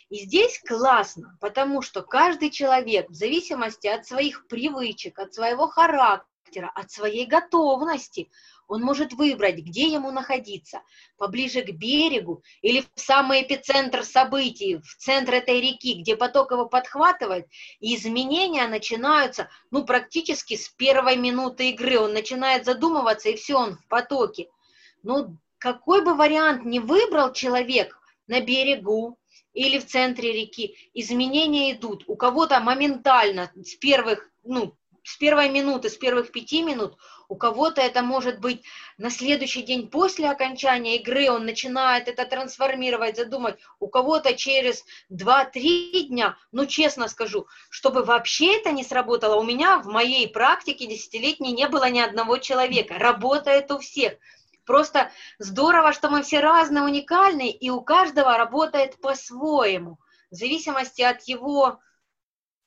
[0.10, 6.28] И здесь классно, потому что каждый человек в зависимости от своих привычек, от своего характера,
[6.62, 8.30] от своей готовности,
[8.68, 10.82] он может выбрать, где ему находиться,
[11.18, 16.66] поближе к берегу или в самый эпицентр событий, в центр этой реки, где поток его
[16.66, 17.48] подхватывает,
[17.80, 22.00] и изменения начинаются, ну, практически с первой минуты игры.
[22.00, 24.48] Он начинает задумываться, и все, он в потоке.
[25.04, 29.20] Ну, какой бы вариант ни выбрал человек на берегу,
[29.54, 32.04] или в центре реки, изменения идут.
[32.08, 37.82] У кого-то моментально, с первых, ну, с первой минуты, с первых пяти минут, у кого-то
[37.82, 38.64] это может быть
[38.98, 46.04] на следующий день после окончания игры, он начинает это трансформировать, задумать, у кого-то через 2-3
[46.04, 51.52] дня, ну честно скажу, чтобы вообще это не сработало, у меня в моей практике десятилетней
[51.52, 54.14] не было ни одного человека, работает у всех.
[54.66, 60.00] Просто здорово, что мы все разные, уникальные, и у каждого работает по-своему,
[60.32, 61.80] в зависимости от его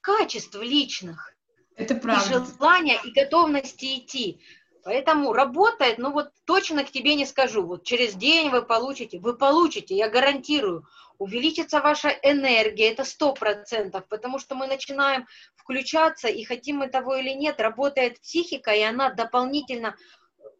[0.03, 1.36] качеств личных.
[1.77, 2.39] Это правда.
[2.39, 4.41] И желания, и готовности идти.
[4.83, 9.37] Поэтому работает, ну вот точно к тебе не скажу, вот через день вы получите, вы
[9.37, 10.87] получите, я гарантирую,
[11.19, 17.17] увеличится ваша энергия, это сто процентов, потому что мы начинаем включаться, и хотим мы того
[17.17, 19.97] или нет, работает психика, и она дополнительно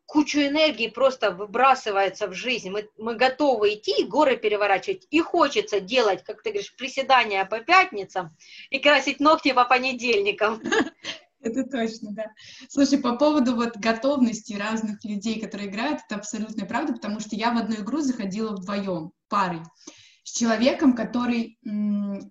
[0.07, 2.71] кучу энергии просто выбрасывается в жизнь.
[2.71, 5.07] Мы, мы готовы идти и горы переворачивать.
[5.11, 8.35] И хочется делать, как ты говоришь, приседания по пятницам
[8.71, 10.63] и красить ногти по понедельникам.
[11.41, 12.25] Это точно, да.
[12.69, 17.53] Слушай, по поводу вот готовности разных людей, которые играют, это абсолютная правда, потому что я
[17.53, 19.61] в одну игру заходила вдвоем, парой,
[20.25, 21.59] с человеком, который,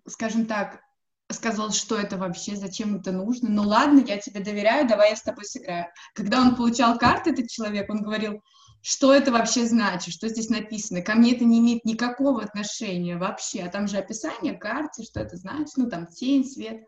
[0.07, 0.81] скажем так,
[1.36, 3.50] сказал, что это вообще, зачем это нужно.
[3.50, 5.88] Ну ладно, я тебе доверяю, давай я с тобой сыграю.
[6.13, 8.41] Когда он получал карты, этот человек, он говорил,
[8.82, 11.02] что это вообще значит, что здесь написано.
[11.02, 13.63] Ко мне это не имеет никакого отношения вообще.
[13.63, 16.84] А там же описание карты, что это значит, ну там тень, свет.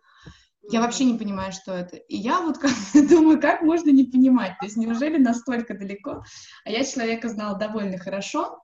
[0.70, 1.96] Я вообще не понимаю, что это.
[1.96, 2.72] И я вот как
[3.10, 4.54] думаю, как можно не понимать?
[4.60, 6.24] То есть неужели настолько далеко?
[6.66, 8.62] А я человека знала довольно хорошо,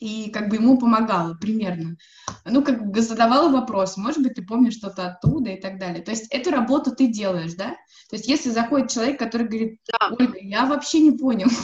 [0.00, 1.96] и как бы ему помогала примерно.
[2.44, 6.02] Ну, как бы задавала вопрос, может быть, ты помнишь что-то оттуда и так далее.
[6.02, 7.76] То есть эту работу ты делаешь, да?
[8.10, 10.08] То есть если заходит человек, который говорит, да.
[10.18, 11.48] Ольга, я вообще не понял.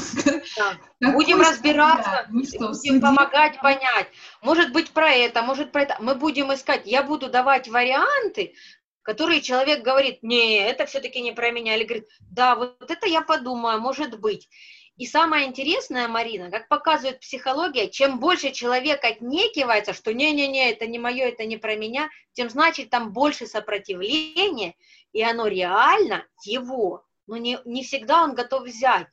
[1.01, 1.11] Да.
[1.13, 4.07] Будем разбираться, ну, что, будем помогать понять.
[4.43, 5.97] Может быть, про это, может, про это.
[6.01, 8.55] Мы будем искать, я буду давать варианты,
[9.03, 13.21] которые человек говорит, не, это все-таки не про меня, или говорит, да, вот это я
[13.21, 14.49] подумаю, может быть.
[14.97, 21.01] И самое интересное, Марина, как показывает психология, чем больше человек отнекивается, что не-не-не, это не
[21.01, 24.77] мое, это не про меня, тем значит там больше сопротивления,
[25.13, 27.05] и оно реально его.
[27.27, 29.09] Но не, не всегда он готов взять.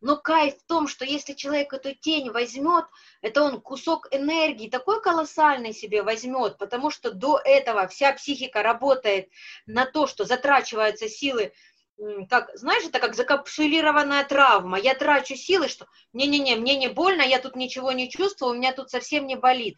[0.00, 2.86] Но кайф в том, что если человек эту тень возьмет,
[3.20, 9.28] это он кусок энергии такой колоссальный себе возьмет, потому что до этого вся психика работает
[9.66, 11.52] на то, что затрачиваются силы
[12.28, 14.78] как, знаешь, это как закапсулированная травма.
[14.78, 18.72] Я трачу силы, что не-не-не, мне не больно, я тут ничего не чувствую, у меня
[18.72, 19.76] тут совсем не болит.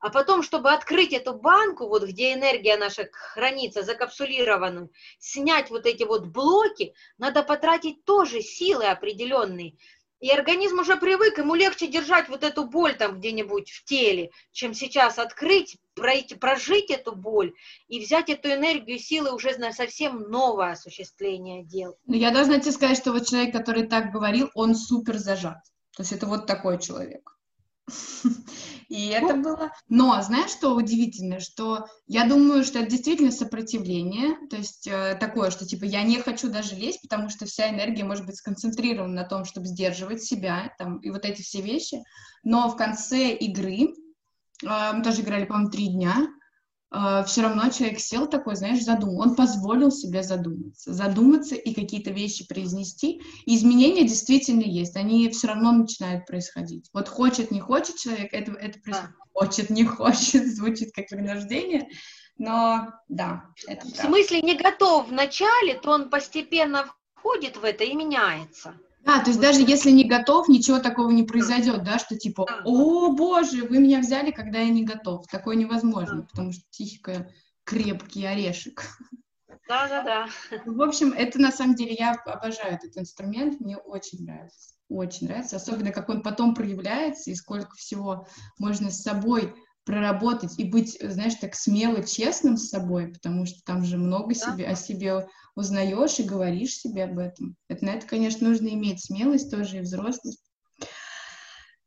[0.00, 6.04] А потом, чтобы открыть эту банку, вот где энергия наша хранится, закапсулированную, снять вот эти
[6.04, 9.76] вот блоки, надо потратить тоже силы определенные.
[10.20, 14.74] И организм уже привык, ему легче держать вот эту боль там где-нибудь в теле, чем
[14.74, 17.54] сейчас открыть, пройти, прожить эту боль
[17.88, 21.96] и взять эту энергию, силы уже на совсем новое осуществление дел.
[22.06, 25.64] Но я должна тебе сказать, что вот человек, который так говорил, он супер зажат.
[25.96, 27.39] То есть это вот такой человек.
[28.88, 29.42] И это ну.
[29.42, 29.72] было...
[29.88, 31.38] Но знаешь, что удивительно?
[31.40, 36.18] Что я думаю, что это действительно сопротивление, то есть э, такое, что типа я не
[36.18, 40.74] хочу даже лезть, потому что вся энергия может быть сконцентрирована на том, чтобы сдерживать себя,
[40.78, 42.02] там, и вот эти все вещи.
[42.42, 43.94] Но в конце игры,
[44.64, 46.26] э, мы тоже играли, по-моему, три дня,
[46.92, 49.20] Uh, все равно человек сел такой, знаешь, задумал.
[49.20, 53.22] Он позволил себе задуматься, задуматься и какие-то вещи произнести.
[53.46, 56.90] И изменения действительно есть, они все равно начинают происходить.
[56.92, 59.14] Вот хочет, не хочет человек, это, это происходит.
[59.20, 59.38] А.
[59.38, 61.88] Хочет, не хочет, звучит как принуждение,
[62.38, 67.84] но да, это В смысле не готов в начале, то он постепенно входит в это
[67.84, 68.74] и меняется.
[69.04, 73.12] Да, то есть даже если не готов, ничего такого не произойдет, да, что типа, о
[73.12, 75.26] боже, вы меня взяли, когда я не готов.
[75.26, 77.30] Такое невозможно, потому что психика
[77.64, 78.82] крепкий орешек.
[79.68, 80.28] Да, да, да.
[80.66, 85.56] В общем, это на самом деле, я обожаю этот инструмент, мне очень нравится, очень нравится,
[85.56, 88.26] особенно как он потом проявляется и сколько всего
[88.58, 93.84] можно с собой проработать и быть, знаешь, так смело честным с собой, потому что там
[93.84, 94.34] же много да.
[94.34, 97.56] себе, о себе узнаешь и говоришь себе об этом.
[97.68, 100.42] Это, на это, конечно, нужно иметь смелость тоже и взрослость.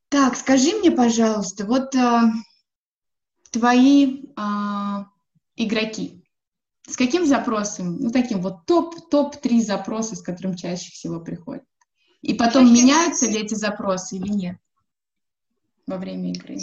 [0.10, 2.32] Так, скажи мне, пожалуйста, вот а,
[3.52, 5.08] твои а,
[5.56, 6.24] игроки,
[6.88, 11.64] с каким запросом, ну, таким вот топ, топ-3 запроса, с которым чаще всего приходят?
[12.22, 12.84] И потом чаще...
[12.84, 14.58] меняются ли эти запросы или нет
[15.88, 16.58] во время игры?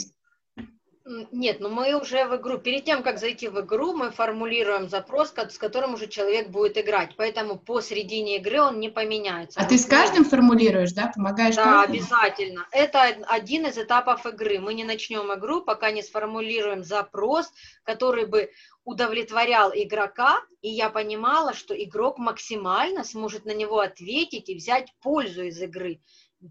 [1.32, 5.32] Нет, но мы уже в игру, перед тем, как зайти в игру, мы формулируем запрос,
[5.36, 9.58] с которым уже человек будет играть, поэтому по середине игры он не поменяется.
[9.60, 11.94] А ты с каждым формулируешь, да, помогаешь Да, каждому?
[11.94, 12.66] обязательно.
[12.70, 14.60] Это один из этапов игры.
[14.60, 17.50] Мы не начнем игру, пока не сформулируем запрос,
[17.82, 18.50] который бы
[18.84, 25.42] удовлетворял игрока, и я понимала, что игрок максимально сможет на него ответить и взять пользу
[25.42, 26.00] из игры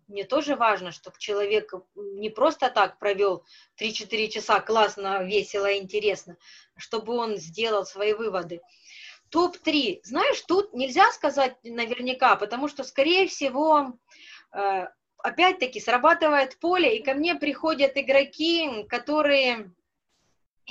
[0.08, 3.43] мне тоже важно, чтобы человек не просто так провел
[3.82, 6.38] 3-4 часа классно, весело, интересно,
[6.78, 8.62] чтобы он сделал свои выводы.
[9.30, 9.99] Топ-3.
[10.04, 13.93] Знаешь, тут нельзя сказать наверняка, потому что, скорее всего,
[14.52, 19.71] э, опять-таки срабатывает поле, и ко мне приходят игроки, которые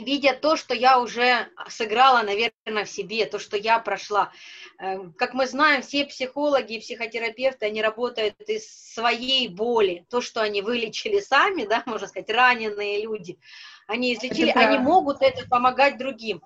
[0.00, 4.32] видя то, что я уже сыграла, наверное, в себе, то, что я прошла.
[4.78, 10.06] Эм, как мы знаем, все психологи и психотерапевты, они работают из своей боли.
[10.10, 13.38] То, что они вылечили сами, да, можно сказать, раненые люди,
[13.86, 16.42] они излечили, они могут это помогать другим.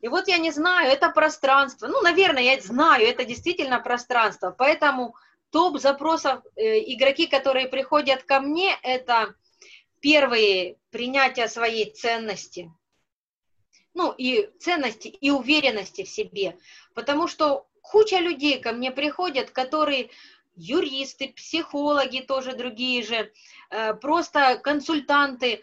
[0.00, 5.14] И вот я не знаю, это пространство, ну, наверное, я знаю, это действительно пространство, поэтому
[5.50, 9.34] топ запросов, э, игроки, которые приходят ко мне, это
[10.00, 12.70] первые принятие своей ценности,
[14.00, 16.56] ну, и ценности, и уверенности в себе.
[16.94, 20.08] Потому что куча людей ко мне приходят, которые
[20.56, 23.30] юристы, психологи тоже другие же,
[23.70, 25.62] э, просто консультанты,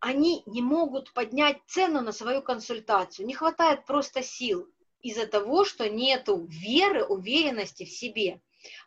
[0.00, 4.66] они не могут поднять цену на свою консультацию, не хватает просто сил
[5.02, 8.40] из-за того, что нету веры, уверенности в себе.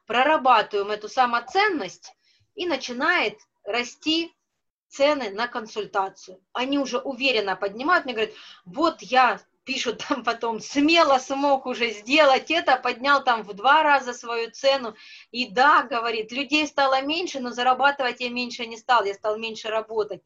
[0.07, 2.13] Прорабатываем эту самоценность,
[2.55, 4.33] и начинает расти
[4.89, 6.39] цены на консультацию.
[6.53, 8.33] Они уже уверенно поднимают, мне говорят,
[8.65, 14.13] вот я пишут там потом, смело смог уже сделать это, поднял там в два раза
[14.13, 14.95] свою цену.
[15.31, 19.67] И да, говорит, людей стало меньше, но зарабатывать я меньше не стал, я стал меньше
[19.67, 20.23] работать.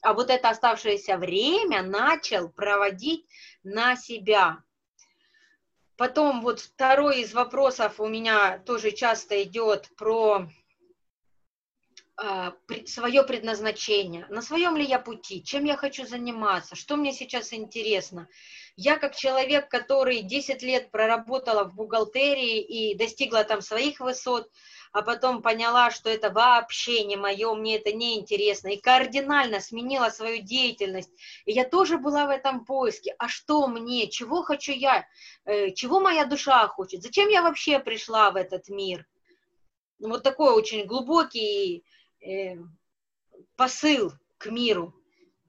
[0.00, 3.26] А вот это оставшееся время начал проводить
[3.62, 4.58] на себя.
[5.96, 10.48] Потом вот второй из вопросов у меня тоже часто идет про
[12.86, 18.28] свое предназначение, на своем ли я пути, чем я хочу заниматься, что мне сейчас интересно.
[18.76, 24.48] Я как человек, который 10 лет проработала в бухгалтерии и достигла там своих высот,
[24.92, 30.08] а потом поняла, что это вообще не мое, мне это не интересно, и кардинально сменила
[30.10, 31.10] свою деятельность.
[31.46, 33.14] И я тоже была в этом поиске.
[33.18, 35.04] А что мне, чего хочу я,
[35.46, 39.04] э, чего моя душа хочет, зачем я вообще пришла в этот мир?
[39.98, 41.84] Вот такой очень глубокий
[42.24, 42.56] э,
[43.56, 44.94] посыл к миру.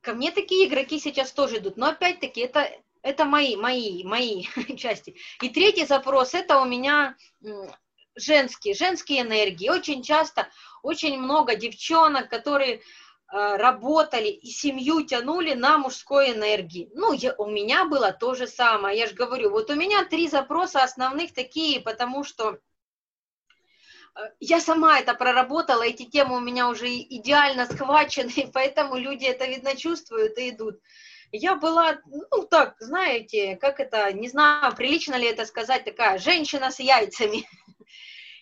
[0.01, 2.69] Ко мне такие игроки сейчас тоже идут, но опять-таки это
[3.01, 4.45] Это мои, мои, мои
[4.77, 5.15] части.
[5.41, 7.15] И третий запрос– это у меня
[8.15, 9.69] женские, женские энергии.
[9.69, 10.47] Очень часто,
[10.81, 12.81] очень много девчонок, которые
[13.33, 16.91] Э, работали и семью тянули на мужской энергии.
[16.93, 20.27] Ну, я, у меня было то же самое, я же говорю, вот у меня три
[20.27, 22.59] запроса основных такие, потому что
[24.39, 29.75] я сама это проработала, эти темы у меня уже идеально схвачены, поэтому люди это, видно,
[29.75, 30.79] чувствуют и идут.
[31.31, 36.71] Я была, ну так, знаете, как это, не знаю, прилично ли это сказать, такая женщина
[36.71, 37.47] с яйцами.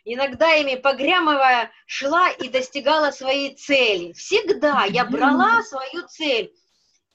[0.05, 4.13] иногда ими погрямывая, шла и достигала своей цели.
[4.13, 6.53] Всегда я брала свою цель.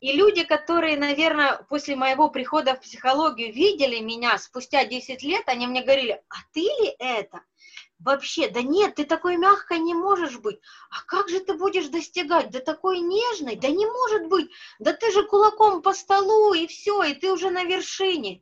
[0.00, 5.66] И люди, которые, наверное, после моего прихода в психологию видели меня спустя 10 лет, они
[5.66, 7.40] мне говорили, а ты ли это?
[7.98, 10.60] Вообще, да нет, ты такой мягкой не можешь быть.
[10.90, 12.50] А как же ты будешь достигать?
[12.50, 13.56] Да такой нежной?
[13.56, 14.50] Да не может быть.
[14.78, 18.40] Да ты же кулаком по столу, и все, и ты уже на вершине.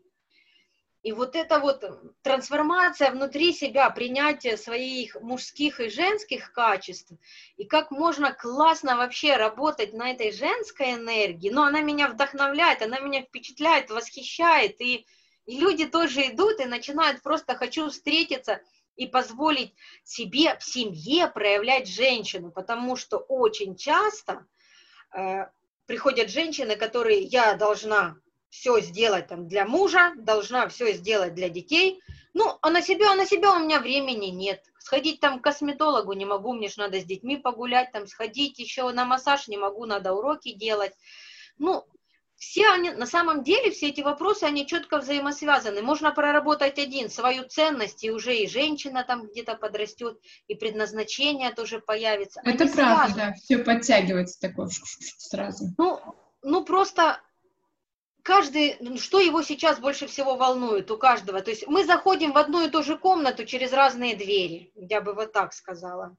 [1.02, 1.84] И вот эта вот
[2.22, 7.12] трансформация внутри себя, принятие своих мужских и женских качеств,
[7.56, 12.98] и как можно классно вообще работать на этой женской энергии, но она меня вдохновляет, она
[12.98, 15.06] меня впечатляет, восхищает, и,
[15.46, 18.60] и люди тоже идут и начинают просто «хочу встретиться»,
[18.96, 19.74] и позволить
[20.04, 24.46] себе в семье проявлять женщину, потому что очень часто
[25.14, 25.46] э,
[25.86, 28.16] приходят женщины, которые я должна
[28.50, 32.00] все сделать там для мужа, должна все сделать для детей.
[32.32, 34.62] Ну, а на себя, а на себя у меня времени нет.
[34.78, 38.90] Сходить там к косметологу не могу, мне же надо с детьми погулять, там сходить еще
[38.92, 40.92] на массаж не могу, надо уроки делать.
[41.58, 41.86] Ну,
[42.36, 45.82] все они, на самом деле, все эти вопросы, они четко взаимосвязаны.
[45.82, 51.80] Можно проработать один, свою ценность, и уже и женщина там где-то подрастет, и предназначение тоже
[51.80, 52.40] появится.
[52.44, 53.14] Это они правда, связаны.
[53.16, 54.68] да, все подтягивается такое
[55.18, 55.64] сразу.
[55.78, 56.00] Ну,
[56.42, 57.20] ну просто
[58.22, 61.40] каждый, что его сейчас больше всего волнует у каждого.
[61.40, 65.14] То есть мы заходим в одну и ту же комнату через разные двери, я бы
[65.14, 66.16] вот так сказала.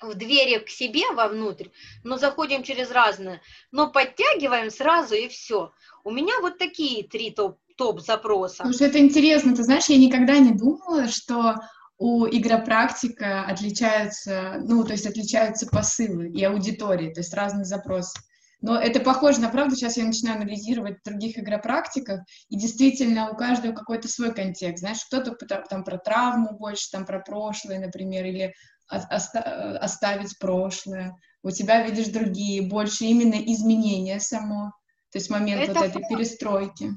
[0.00, 1.68] В двери к себе вовнутрь,
[2.04, 3.40] но заходим через разные,
[3.72, 5.72] но подтягиваем сразу и все.
[6.04, 8.62] У меня вот такие три топ, топ запроса.
[8.62, 9.56] Слушай, это интересно.
[9.56, 11.56] Ты знаешь, я никогда не думала, что
[11.98, 18.20] у игропрактика отличаются, ну, то есть отличаются посылы и аудитории, то есть разные запросы.
[18.60, 19.76] Но это похоже на правду.
[19.76, 24.80] Сейчас я начинаю анализировать других игропрактиках, и действительно у каждого какой-то свой контекст.
[24.80, 25.36] Знаешь, кто-то
[25.68, 28.52] там про травму больше, там про прошлое, например, или
[28.90, 31.14] оста- оставить прошлое.
[31.42, 34.72] У тебя, видишь, другие, больше именно изменения само,
[35.12, 36.90] то есть момент это вот этой перестройки.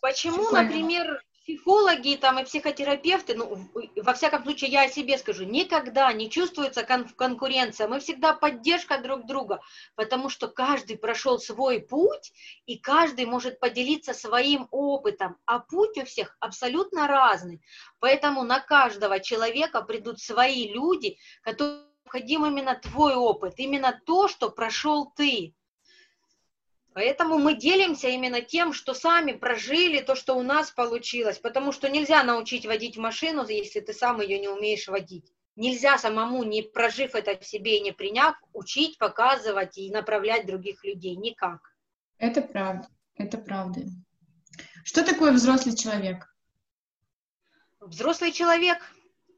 [0.00, 3.56] Почему, например, психологи там и психотерапевты, ну,
[3.96, 8.98] во всяком случае, я о себе скажу, никогда не чувствуется кон- конкуренция, мы всегда поддержка
[8.98, 9.60] друг друга,
[9.94, 12.32] потому что каждый прошел свой путь,
[12.66, 17.62] и каждый может поделиться своим опытом, а путь у всех абсолютно разный,
[17.98, 24.50] поэтому на каждого человека придут свои люди, которые необходим именно твой опыт, именно то, что
[24.50, 25.54] прошел ты.
[26.98, 31.38] Поэтому мы делимся именно тем, что сами прожили, то, что у нас получилось.
[31.38, 35.32] Потому что нельзя научить водить машину, если ты сам ее не умеешь водить.
[35.54, 40.82] Нельзя самому, не прожив это в себе и не приняв, учить, показывать и направлять других
[40.82, 41.14] людей.
[41.14, 41.60] Никак.
[42.18, 42.88] Это правда.
[43.14, 43.82] Это правда.
[44.82, 46.34] Что такое взрослый человек?
[47.78, 48.78] Взрослый человек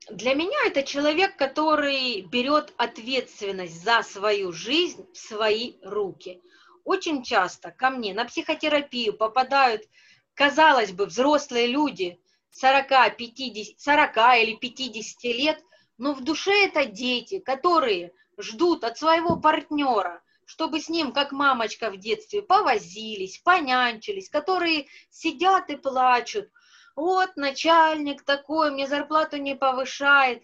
[0.09, 6.41] для меня это человек, который берет ответственность за свою жизнь в свои руки
[6.85, 9.83] очень часто ко мне на психотерапию попадают,
[10.35, 12.21] казалось бы, взрослые люди
[12.53, 15.65] 40, 50, 40 или 50 лет,
[15.99, 21.91] но в душе это дети, которые ждут от своего партнера, чтобы с ним, как мамочка
[21.91, 26.51] в детстве, повозились, понянчились, которые сидят и плачут.
[26.97, 30.43] Вот начальник такой, мне зарплату не повышает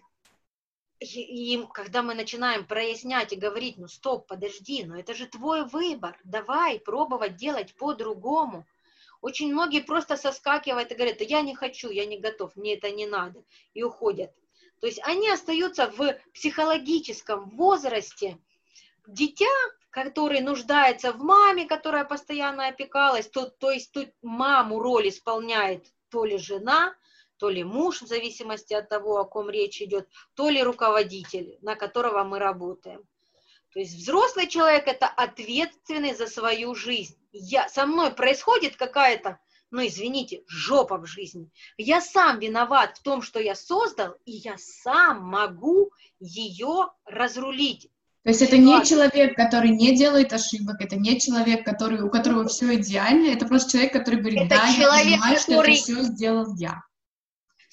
[0.99, 6.19] и когда мы начинаем прояснять и говорить, ну стоп, подожди, но это же твой выбор,
[6.23, 8.65] давай пробовать делать по-другому.
[9.21, 13.05] Очень многие просто соскакивают и говорят, я не хочу, я не готов, мне это не
[13.05, 13.43] надо,
[13.73, 14.31] и уходят.
[14.79, 18.37] То есть они остаются в психологическом возрасте.
[19.07, 19.45] Дитя,
[19.89, 26.25] который нуждается в маме, которая постоянно опекалась, то, то есть тут маму роль исполняет то
[26.25, 26.95] ли жена,
[27.37, 31.75] то ли муж, в зависимости от того, о ком речь идет, то ли руководитель, на
[31.75, 33.01] которого мы работаем.
[33.73, 37.15] То есть взрослый человек– это ответственный за свою жизнь.
[37.31, 41.51] Я, со мной происходит какая-то, ну извините, жопа в жизни.
[41.77, 47.89] Я сам виноват в том, что я создал, и я сам могу ее разрулить.
[48.23, 52.47] То есть это не человек, который не делает ошибок, это не человек, который, у которого
[52.47, 55.75] все идеально, это просто человек, который говорит, это да, человек, я понимаю, который...
[55.75, 56.81] что это все сделал я.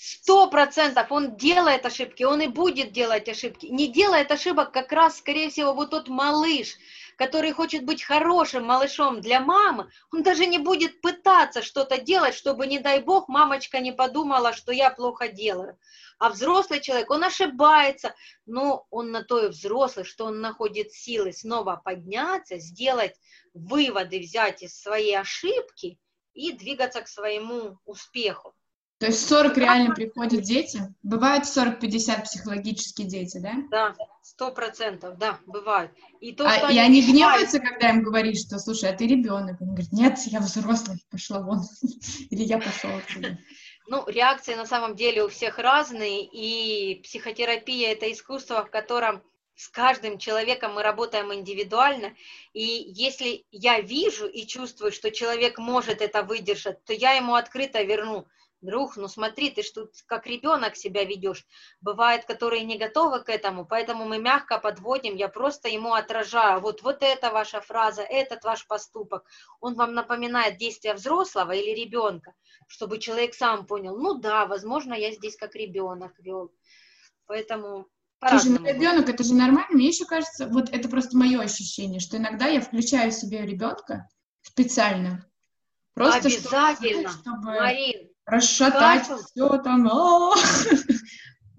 [0.07, 3.65] Сто процентов он делает ошибки, он и будет делать ошибки.
[3.65, 6.77] Не делает ошибок как раз, скорее всего, вот тот малыш,
[7.17, 12.67] который хочет быть хорошим малышом для мамы, он даже не будет пытаться что-то делать, чтобы,
[12.67, 15.79] не дай бог, мамочка не подумала, что я плохо делаю.
[16.19, 21.33] А взрослый человек, он ошибается, но он на то и взрослый, что он находит силы
[21.33, 23.19] снова подняться, сделать
[23.55, 25.99] выводы, взять из своей ошибки
[26.35, 28.55] и двигаться к своему успеху.
[28.99, 30.81] То есть 40 реально приходят дети?
[31.03, 33.55] Бывают 40-50 психологические дети, да?
[33.71, 35.91] Да, сто процентов, да, бывают.
[36.21, 39.61] И, то, а, и они, они гневаются, когда им говоришь, что, слушай, а ты ребенок?
[39.61, 41.63] Он говорит, нет, я взрослый, пошла вон.
[42.31, 43.39] Или я пошел отсюда.
[43.87, 49.23] Ну, реакции на самом деле у всех разные, и психотерапия– это искусство, в котором
[49.57, 52.15] с каждым человеком мы работаем индивидуально,
[52.55, 57.83] и если я вижу и чувствую, что человек может это выдержать, то я ему открыто
[57.83, 58.27] верну–
[58.65, 61.47] друг, ну смотри, ты ж тут как ребенок себя ведешь.
[61.81, 66.83] Бывает, которые не готовы к этому, поэтому мы мягко подводим, я просто ему отражаю, вот,
[66.83, 69.25] вот эта ваша фраза, этот ваш поступок,
[69.61, 72.35] он вам напоминает действия взрослого или ребенка,
[72.67, 76.53] чтобы человек сам понял, ну да, возможно, я здесь как ребенок вел.
[77.27, 77.87] Поэтому
[78.27, 79.69] Слушай, ну ребенок, это же нормально.
[79.75, 84.09] Мне еще кажется, вот это просто мое ощущение, что иногда я включаю себе ребенка
[84.41, 85.27] специально.
[85.95, 89.85] Просто Обязательно, чтобы, Марин, расшатать все там.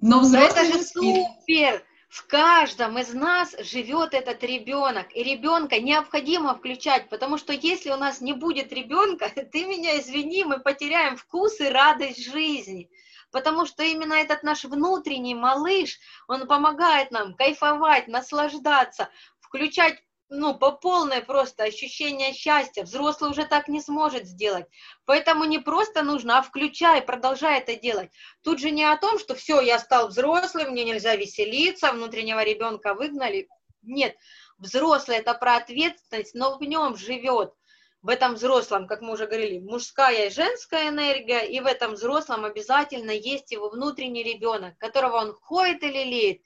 [0.02, 1.84] Но взрослый это же супер!
[2.16, 7.98] В каждом из нас живет этот ребенок, и ребенка необходимо включать, потому что если у
[7.98, 12.90] нас не будет ребенка, ты меня извини, мы потеряем вкус и радость жизни,
[13.32, 16.00] потому что именно этот наш внутренний малыш,
[16.30, 19.10] он помогает нам кайфовать, наслаждаться,
[19.42, 22.84] включать ну, по полной просто ощущение счастья.
[22.84, 24.66] Взрослый уже так не сможет сделать.
[25.06, 28.12] Поэтому не просто нужно, а включай, продолжай это делать.
[28.44, 32.96] Тут же не о том, что все, я стал взрослым, мне нельзя веселиться, внутреннего ребенка
[32.96, 33.48] выгнали.
[33.84, 34.16] Нет,
[34.58, 37.54] взрослый это про ответственность, но в нем живет.
[38.02, 42.46] В этом взрослом, как мы уже говорили, мужская и женская энергия, и в этом взрослом
[42.46, 46.42] обязательно есть его внутренний ребенок, которого он ходит и лелеет.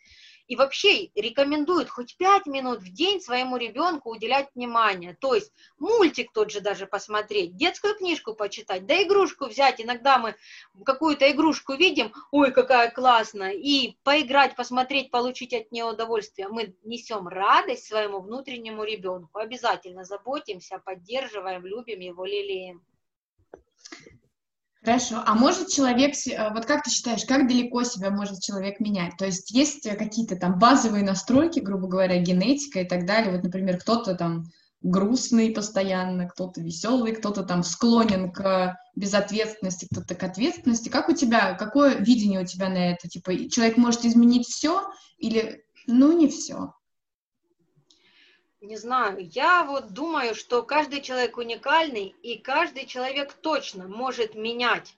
[0.49, 5.15] И вообще рекомендуют хоть 5 минут в день своему ребенку уделять внимание.
[5.21, 9.79] То есть мультик тот же даже посмотреть, детскую книжку почитать, да игрушку взять.
[9.79, 10.35] Иногда мы
[10.83, 16.47] какую-то игрушку видим, ой, какая классная, и поиграть, посмотреть, получить от нее удовольствие.
[16.47, 19.37] Мы несем радость своему внутреннему ребенку.
[19.37, 22.83] Обязательно заботимся, поддерживаем, любим его, лелеем.
[24.83, 25.21] Хорошо.
[25.25, 29.17] А может человек, э, вот как ты считаешь, как далеко себя может человек менять?
[29.17, 33.33] То есть есть э, какие-то там базовые настройки, грубо говоря, генетика и так далее.
[33.33, 34.45] Вот, например, кто-то там
[34.81, 40.87] грустный постоянно, кто-то веселый, кто-то там склонен к безответственности, кто-то к ответственности.
[40.87, 43.09] Как у тебя, какое видение у тебя на это?
[43.09, 46.73] Типа, человек может изменить все или, ну, не все?
[48.61, 54.95] Не знаю, я вот думаю, что каждый человек уникальный, и каждый человек точно может менять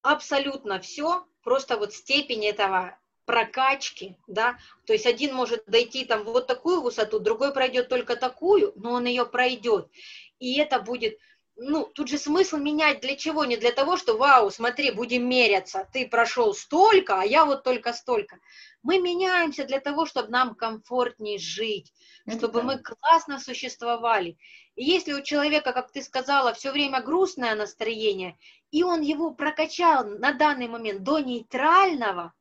[0.00, 6.46] абсолютно все, просто вот степень этого прокачки, да, то есть один может дойти там вот
[6.46, 9.90] такую высоту, другой пройдет только такую, но он ее пройдет,
[10.38, 11.18] и это будет
[11.60, 13.44] ну, тут же смысл менять для чего?
[13.44, 17.92] Не для того, что, вау, смотри, будем меряться, ты прошел столько, а я вот только
[17.92, 18.38] столько.
[18.82, 21.92] Мы меняемся для того, чтобы нам комфортнее жить,
[22.26, 22.64] Это чтобы да.
[22.64, 24.38] мы классно существовали.
[24.76, 28.38] И если у человека, как ты сказала, все время грустное настроение,
[28.70, 32.32] и он его прокачал на данный момент до нейтрального,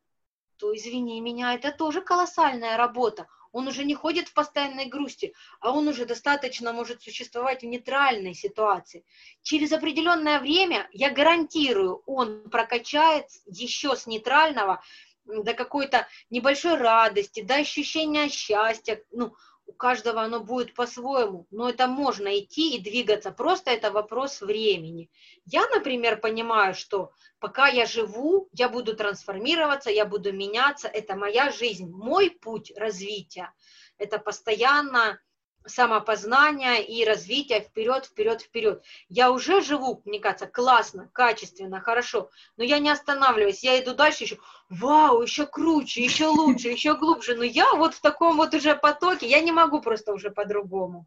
[0.57, 5.71] то, извини меня, это тоже колоссальная работа он уже не ходит в постоянной грусти, а
[5.71, 9.03] он уже достаточно может существовать в нейтральной ситуации.
[9.41, 14.83] Через определенное время, я гарантирую, он прокачает еще с нейтрального
[15.25, 19.33] до какой-то небольшой радости, до ощущения счастья, ну,
[19.67, 25.11] у каждого оно будет по-своему, но это можно идти и двигаться, просто это вопрос времени.
[25.45, 31.51] Я, например, понимаю, что пока я живу, я буду трансформироваться, я буду меняться, это моя
[31.51, 33.53] жизнь, мой путь развития,
[33.97, 35.19] это постоянно
[35.67, 38.83] самопознания и развития вперед, вперед, вперед.
[39.09, 44.23] Я уже живу, мне кажется, классно, качественно, хорошо, но я не останавливаюсь, я иду дальше
[44.23, 44.37] еще,
[44.69, 49.27] вау, еще круче, еще лучше, еще глубже, но я вот в таком вот уже потоке,
[49.27, 51.05] я не могу просто уже по-другому.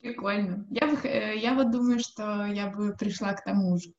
[0.00, 0.66] Прикольно.
[0.70, 3.90] Я, э, я вот думаю, что я бы пришла к тому же.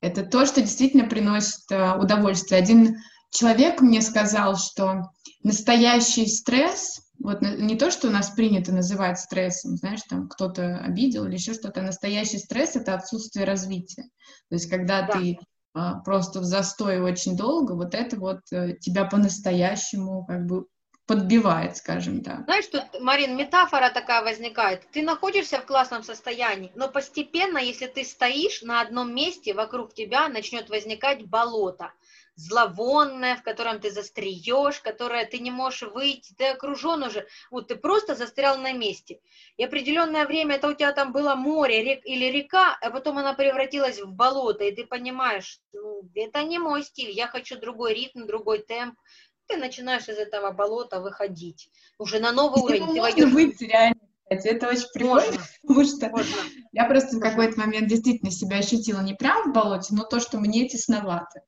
[0.00, 2.60] Это то, что действительно приносит э, удовольствие.
[2.60, 2.98] Один
[3.30, 5.10] человек мне сказал, что
[5.44, 11.26] настоящий стресс, вот не то, что у нас принято называть стрессом, знаешь, там кто-то обидел
[11.26, 14.04] или еще что-то, настоящий стресс— это отсутствие развития.
[14.48, 15.12] То есть когда да.
[15.12, 15.38] ты
[15.74, 20.66] а, просто в застое очень долго, вот это вот а, тебя по-настоящему как бы
[21.06, 22.44] подбивает, скажем так.
[22.44, 24.88] Знаешь, тут, Марин, метафора такая возникает.
[24.92, 30.28] Ты находишься в классном состоянии, но постепенно, если ты стоишь на одном месте, вокруг тебя
[30.28, 31.92] начнет возникать болото
[32.36, 37.76] зловонное, в котором ты застреешь, которое ты не можешь выйти, ты окружен уже, вот ты
[37.76, 39.20] просто застрял на месте.
[39.56, 43.34] И определенное время это у тебя там было море рек, или река, а потом она
[43.34, 48.26] превратилась в болото, и ты понимаешь, ну, это не мой стиль, я хочу другой ритм,
[48.26, 48.98] другой темп,
[49.46, 52.94] ты начинаешь из этого болота выходить уже на новый из уровень.
[52.94, 54.00] Ты можно выйти реально.
[54.26, 56.34] Это очень прикольно, потому что можно.
[56.72, 60.38] я просто в какой-то момент действительно себя ощутила не прям в болоте, но то, что
[60.38, 61.42] мне тесновато.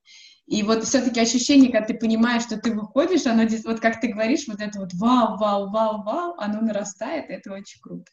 [0.47, 4.09] И вот все-таки ощущение, когда ты понимаешь, что ты выходишь, оно здесь, вот как ты
[4.09, 8.05] говоришь, вот это вот вау, вау, вау, вау, оно нарастает, это очень круто.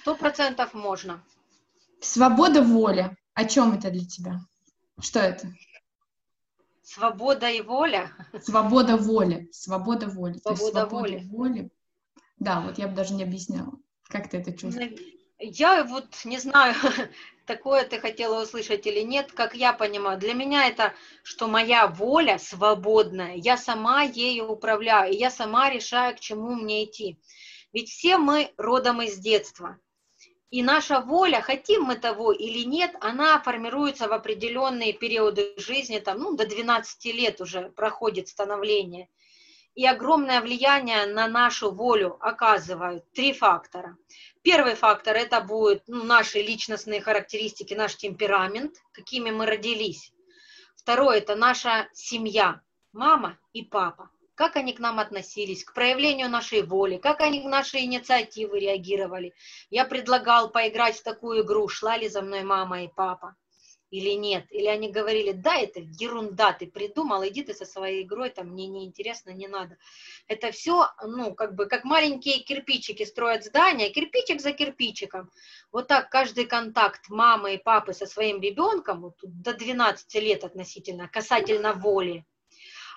[0.00, 1.22] Сто процентов можно.
[2.00, 3.14] Свобода воли.
[3.34, 4.40] О чем это для тебя?
[4.98, 5.48] Что это?
[6.82, 8.10] Свобода и воля.
[8.42, 9.48] Свобода воли.
[9.52, 10.38] Свобода воли.
[10.38, 11.28] Свобода, свобода воли.
[11.30, 11.70] воли.
[12.38, 13.72] Да, вот я бы даже не объясняла.
[14.08, 14.98] Как ты это чувствуешь?
[15.38, 16.74] Я вот не знаю,
[17.50, 20.20] такое ты хотела услышать или нет, как я понимаю.
[20.20, 20.94] Для меня это,
[21.24, 26.84] что моя воля свободная, я сама ею управляю, и я сама решаю, к чему мне
[26.84, 27.18] идти.
[27.72, 29.80] Ведь все мы родом из детства.
[30.50, 36.18] И наша воля, хотим мы того или нет, она формируется в определенные периоды жизни, там,
[36.20, 39.08] ну, до 12 лет уже проходит становление.
[39.74, 43.96] И огромное влияние на нашу волю оказывают три фактора.
[44.42, 50.12] Первый фактор– это будут ну, наши личностные характеристики, наш темперамент, какими мы родились.
[50.76, 52.62] Второе– это наша семья,
[52.92, 54.10] мама и папа
[54.40, 59.34] как они к нам относились, к проявлению нашей воли, как они на наши инициативы реагировали.
[59.68, 63.36] Я предлагал поиграть в такую игру, шла ли за мной мама и папа
[63.90, 64.46] или нет.
[64.50, 68.66] Или они говорили, да, это ерунда, ты придумал, иди ты со своей игрой, там мне
[68.66, 69.76] не интересно, не надо.
[70.28, 75.30] Это все, ну, как бы, как маленькие кирпичики строят здания, кирпичик за кирпичиком.
[75.72, 81.08] Вот так каждый контакт мамы и папы со своим ребенком, вот до 12 лет относительно,
[81.08, 82.24] касательно воли,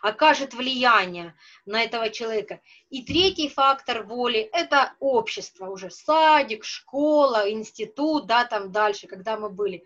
[0.04, 1.34] окажет влияние
[1.66, 2.60] на этого человека.
[2.89, 9.50] И третий фактор воли– это общество уже, садик, школа, институт, да, там дальше, когда мы
[9.50, 9.86] были.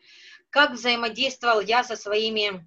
[0.50, 2.66] Как взаимодействовал я со своими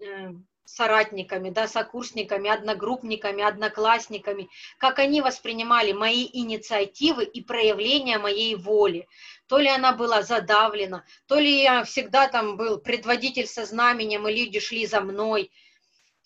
[0.00, 0.30] э,
[0.64, 4.48] соратниками, да, сокурсниками, одногруппниками, одноклассниками,
[4.78, 9.06] как они воспринимали мои инициативы и проявления моей воли.
[9.46, 14.32] То ли она была задавлена, то ли я всегда там был предводитель со знаменем, и
[14.32, 15.50] люди шли за мной–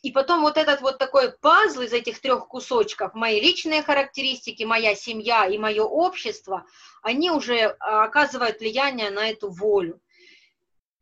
[0.03, 4.95] и потом вот этот вот такой пазл из этих трех кусочков, мои личные характеристики, моя
[4.95, 6.64] семья и мое общество,
[7.03, 10.01] они уже а, оказывают влияние на эту волю.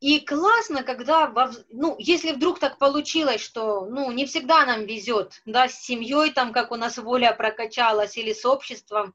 [0.01, 1.33] И классно, когда,
[1.71, 6.53] ну, если вдруг так получилось, что, ну, не всегда нам везет, да, с семьей там,
[6.53, 9.15] как у нас воля прокачалась, или с обществом,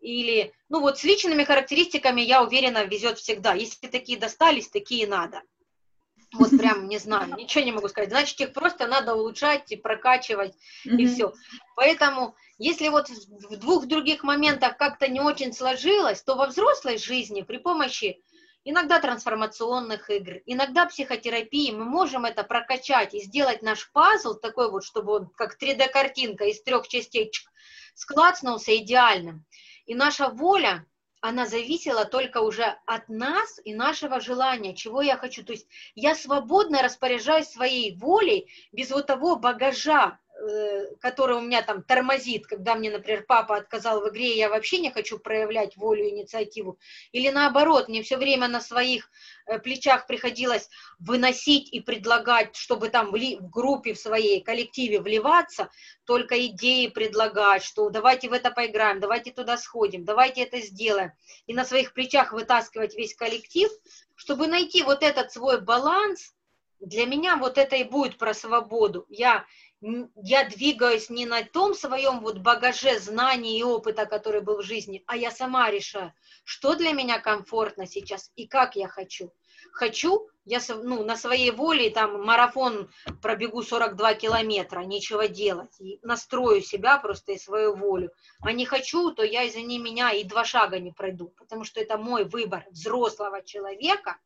[0.00, 3.54] или, ну, вот с личными характеристиками, я уверена, везет всегда.
[3.54, 5.42] Если такие достались, такие надо.
[6.32, 8.10] Вот прям не знаю, ничего не могу сказать.
[8.10, 10.54] Значит, их просто надо улучшать и прокачивать,
[10.86, 10.96] mm-hmm.
[10.96, 11.32] и все.
[11.74, 17.42] Поэтому, если вот в двух других моментах как-то не очень сложилось, то во взрослой жизни
[17.42, 18.22] при помощи
[18.64, 24.84] иногда трансформационных игр, иногда психотерапии мы можем это прокачать и сделать наш пазл такой вот,
[24.84, 27.30] чтобы он как 3D-картинка из трех частей
[27.94, 29.44] складывался идеальным.
[29.86, 30.86] И наша воля
[31.20, 35.44] она зависела только уже от нас и нашего желания, чего я хочу.
[35.44, 40.18] То есть я свободно распоряжаюсь своей волей без вот того багажа,
[41.00, 44.90] который у меня там тормозит, когда мне, например, папа отказал в игре, я вообще не
[44.90, 46.78] хочу проявлять волю и инициативу,
[47.12, 49.10] или наоборот, мне все время на своих
[49.46, 50.68] э, плечах приходилось
[50.98, 55.70] выносить и предлагать, чтобы там в группе в своей, коллективе вливаться,
[56.04, 61.12] только идеи предлагать, что давайте в это поиграем, давайте туда сходим, давайте это сделаем,
[61.46, 63.70] и на своих плечах вытаскивать весь коллектив,
[64.14, 66.34] чтобы найти вот этот свой баланс,
[66.80, 69.04] для меня вот это и будет про свободу.
[69.08, 69.44] Я
[69.80, 75.02] я двигаюсь не на том своем вот багаже знаний и опыта, который был в жизни,
[75.06, 76.12] а я сама решаю,
[76.44, 79.32] что для меня комфортно сейчас и как я хочу.
[79.72, 82.90] Хочу, я ну, на своей воле там марафон
[83.22, 88.10] пробегу 42 километра, нечего делать, и настрою себя просто и свою волю.
[88.40, 91.98] А не хочу, то я, извини меня, и два шага не пройду, потому что это
[91.98, 94.18] мой выбор взрослого человека,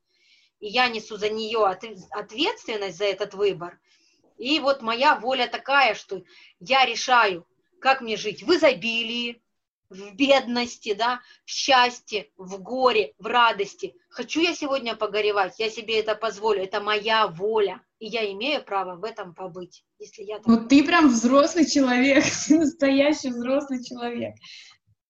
[0.60, 1.64] и я несу за нее
[2.10, 3.78] ответственность за этот выбор–
[4.36, 6.22] И вот моя воля такая, что
[6.60, 7.46] я решаю,
[7.80, 9.42] как мне жить в изобилии,
[9.90, 13.94] в бедности, да, в счастье, в горе, в радости.
[14.08, 18.96] Хочу я сегодня погоревать, я себе это позволю, это моя воля, и я имею право
[18.96, 20.38] в этом побыть, если я...
[20.38, 20.46] Так...
[20.46, 24.34] Ну, ты прям взрослый человек, настоящий взрослый человек.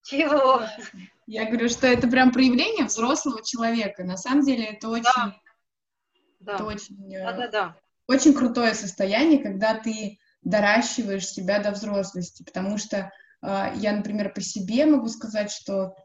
[0.05, 0.63] Чего?
[1.27, 4.05] Я говорю, что это прям проявление взрослого человека.
[4.05, 5.05] На самом деле это очень...
[5.05, 5.41] Да.
[6.41, 6.55] Да.
[6.57, 6.97] Это очень...
[7.11, 7.77] Да, да, да.
[8.07, 13.11] Очень крутое состояние, когда ты доращиваешь себя до взрослости, потому что
[13.43, 15.97] э, я, например, по себе могу сказать, что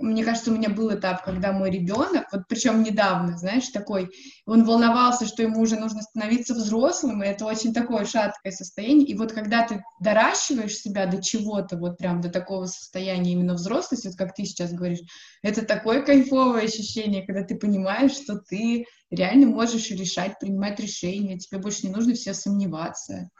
[0.00, 4.10] мне кажется, у меня был этап, когда мой ребенок, вот причем недавно, знаешь, такой,
[4.46, 9.06] он волновался, что ему уже нужно становиться взрослым, и это очень такое шаткое состояние.
[9.06, 14.08] И вот когда ты доращиваешь себя до чего-то, вот прям до такого состояния именно взрослости,
[14.08, 15.00] вот как ты сейчас говоришь,
[15.42, 21.58] это такое кайфовое ощущение, когда ты понимаешь, что ты реально можешь решать, принимать решения, тебе
[21.58, 23.30] больше не нужно все сомневаться.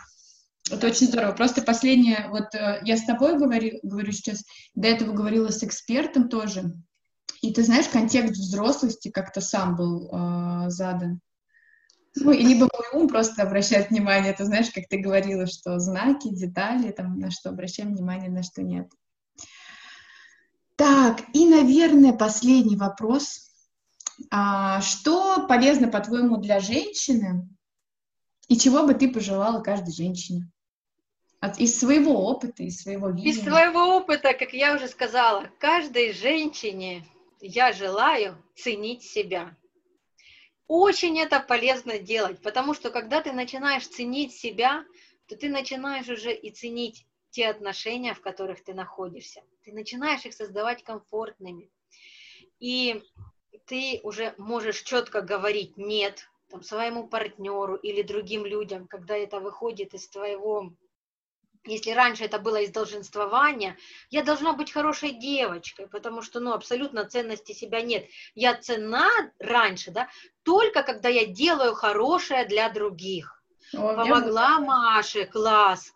[0.71, 1.33] Это очень здорово.
[1.33, 4.45] Просто последнее, вот э, я с тобой говорю, говорю сейчас,
[4.75, 6.73] до этого говорила с экспертом тоже,
[7.43, 11.21] и ты знаешь, контекст взрослости как-то сам был э, задан.
[12.17, 16.29] Ну, и либо мой ум просто обращает внимание, ты знаешь, как ты говорила, что знаки,
[16.35, 18.89] детали, там, на что обращаем внимание, на что нет.
[20.77, 23.51] Так, и, наверное, последний вопрос.
[24.31, 27.49] А, что полезно, по-твоему, для женщины,
[28.49, 30.51] и чего бы ты пожелала каждой женщине?
[31.45, 33.31] От, из своего опыта, из своего видения.
[33.31, 37.05] Из своего опыта, как я уже сказала, каждой женщине
[37.43, 39.55] я желаю ценить себя.
[40.69, 44.87] Очень это полезно делать, потому что когда ты начинаешь ценить себя,
[45.29, 49.43] то ты начинаешь уже и ценить те отношения, в которых ты находишься.
[49.65, 51.69] Ты начинаешь их создавать комфортными.
[52.59, 53.03] И
[53.67, 59.93] ты уже можешь четко говорить «нет» там, своему партнеру или другим людям, когда это выходит
[59.93, 60.73] из твоего
[61.65, 63.77] если раньше это было из долженствования,
[64.11, 68.07] я должна быть хорошей девочкой, потому что, ну, абсолютно ценности себя нет.
[68.35, 69.09] Я цена
[69.39, 70.09] раньше, да,
[70.43, 73.43] только когда я делаю хорошее для других.
[73.73, 75.93] О, Помогла Маше, класс,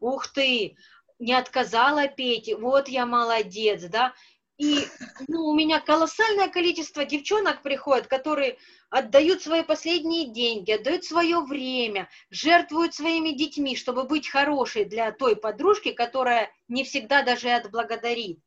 [0.00, 0.76] ух ты,
[1.18, 4.12] не отказала Пете, вот я молодец, да.
[4.58, 4.86] И
[5.28, 8.58] ну, у меня колоссальное количество девчонок приходят, которые
[8.90, 15.36] отдают свои последние деньги, отдают свое время, жертвуют своими детьми, чтобы быть хорошей для той
[15.36, 18.40] подружки, которая не всегда даже отблагодарит.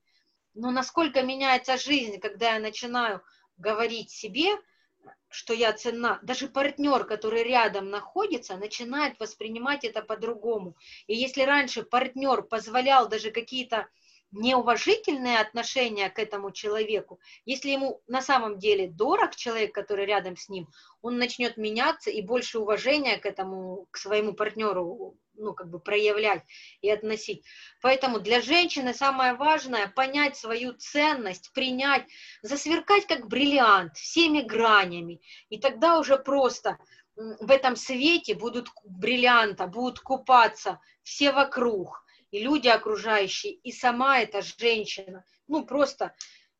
[0.53, 3.21] Но насколько меняется жизнь, когда я начинаю
[3.57, 4.51] говорить себе,
[5.29, 10.77] что я ценна, даже партнер, который рядом находится, начинает воспринимать это по-другому.
[11.07, 13.87] И если раньше партнер позволял даже какие-то
[14.35, 20.49] неуважительное отношение к этому человеку, если ему на самом деле дорог человек, который рядом с
[20.49, 20.67] ним,
[21.01, 26.43] он начнет меняться и больше уважения к этому, к своему партнеру, ну, как бы проявлять
[26.81, 27.43] и относить.
[27.81, 32.05] Поэтому для женщины самое важное понять свою ценность, принять,
[32.41, 35.21] засверкать как бриллиант всеми гранями.
[35.49, 36.77] И тогда уже просто
[37.15, 42.04] в этом свете будут бриллианта, будут купаться все вокруг
[42.35, 45.23] и люди окружающие, и сама эта женщина.
[45.47, 46.13] Ну, просто,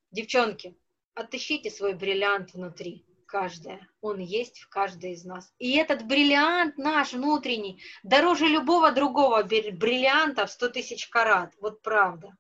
[0.10, 0.78] девчонки,
[1.16, 3.86] отыщите свой бриллиант внутри, каждая.
[4.00, 5.54] Он есть в каждой из нас.
[5.60, 11.54] И этот бриллиант наш внутренний дороже любого другого бриллианта в 100 тысяч карат.
[11.60, 12.34] Вот правда.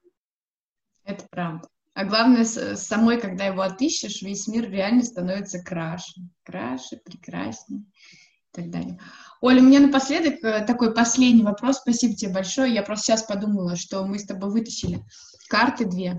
[1.04, 1.68] Это правда.
[1.94, 6.22] А главное, самой, когда его отыщешь, весь мир реально становится краше.
[6.44, 7.84] Краше, прекраснее
[8.56, 9.00] так далее.
[9.42, 11.78] Оля, у меня напоследок э, такой последний вопрос.
[11.78, 12.74] Спасибо тебе большое.
[12.74, 15.04] Я просто сейчас подумала, что мы с тобой вытащили
[15.50, 16.18] карты две,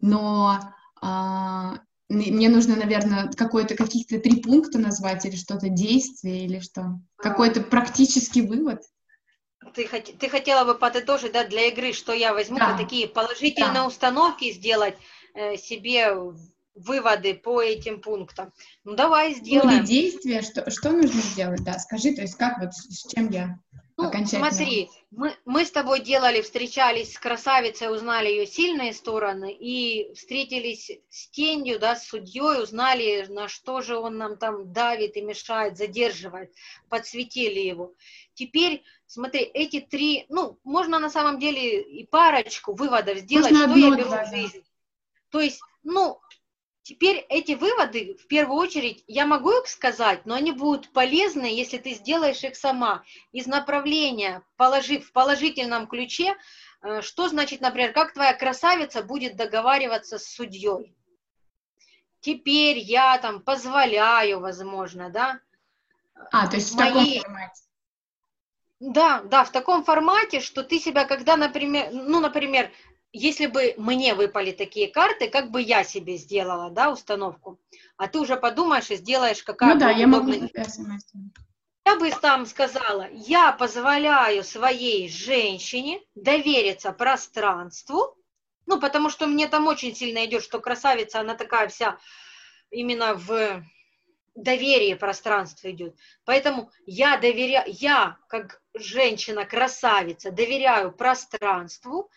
[0.00, 0.60] но
[1.00, 1.78] а,
[2.08, 7.00] мне нужно, наверное, какой-то каких-то три пункта назвать или что-то действие или что?
[7.16, 8.82] Какой-то практический вывод?
[9.74, 12.78] Ты, ты хотела бы подытожить, да, для игры, что я возьму, да.
[12.78, 13.86] такие положительные да.
[13.86, 14.94] установки сделать
[15.34, 16.14] э, себе
[16.76, 18.52] выводы по этим пунктам.
[18.84, 19.78] Ну, давай сделаем.
[19.78, 23.58] Или действия, что, что нужно сделать, да, скажи, то есть как вот, с чем я
[23.96, 24.50] ну, окончательно...
[24.50, 30.90] смотри, мы, мы с тобой делали, встречались с красавицей, узнали ее сильные стороны, и встретились
[31.08, 35.78] с тенью, да, с судьей, узнали, на что же он нам там давит и мешает,
[35.78, 36.52] задерживает,
[36.90, 37.94] подсветили его.
[38.34, 43.78] Теперь, смотри, эти три, ну, можно на самом деле и парочку выводов сделать, можно что
[43.78, 44.62] я беру в жизнь.
[45.30, 46.20] То есть, ну,
[46.86, 51.78] Теперь эти выводы, в первую очередь, я могу их сказать, но они будут полезны, если
[51.78, 53.02] ты сделаешь их сама.
[53.32, 56.36] Из направления, положив в положительном ключе,
[56.82, 60.94] э, что значит, например, как твоя красавица будет договариваться с судьей.
[62.20, 65.40] Теперь я там позволяю, возможно, да.
[66.30, 67.62] А, то есть в таком формате.
[68.78, 72.70] Да, да, в таком формате, что ты себя, когда, например, ну, например,
[73.12, 77.58] если бы мне выпали такие карты, как бы я себе сделала, да, установку,
[77.96, 80.32] а ты уже подумаешь и сделаешь, какая Ну да, я могу
[81.84, 88.16] Я бы там сказала, я позволяю своей женщине довериться пространству,
[88.66, 91.98] ну, потому что мне там очень сильно идет, что красавица, она такая вся
[92.70, 93.64] именно в
[94.34, 95.96] доверии пространства идет.
[96.24, 102.10] Поэтому я доверяю, я как женщина-красавица доверяю пространству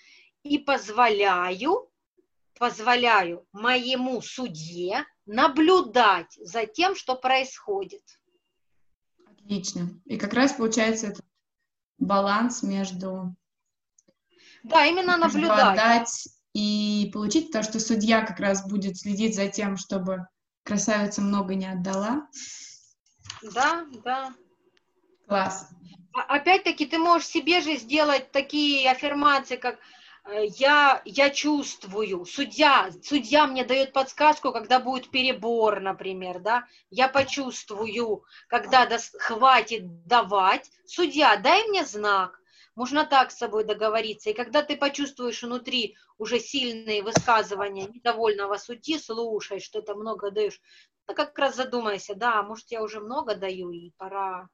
[0.50, 1.90] и позволяю,
[2.58, 8.02] позволяю моему судье наблюдать за тем, что происходит.
[9.28, 9.90] Отлично.
[10.06, 11.26] И как раз получается этот
[12.00, 13.36] баланс между...
[14.64, 16.28] Да, именно наблюдать.
[16.54, 20.28] И получить, потому что судья как раз будет следить за тем, чтобы
[20.64, 22.28] красавица много не отдала.
[23.54, 24.34] Да, да.
[25.28, 25.70] Класс.
[26.12, 29.78] А, опять-таки ты можешь себе же сделать такие аффирмации, как
[30.26, 38.24] я, я чувствую, судья, судья мне дает подсказку, когда будет перебор, например, да, я почувствую,
[38.48, 42.40] когда дос, хватит давать, судья, дай мне знак,
[42.76, 48.98] можно так с собой договориться, и когда ты почувствуешь внутри уже сильные высказывания недовольного судьи,
[48.98, 50.62] слушай, что то много даешь,
[51.06, 54.48] то как раз задумайся, да, может, я уже много даю, и пора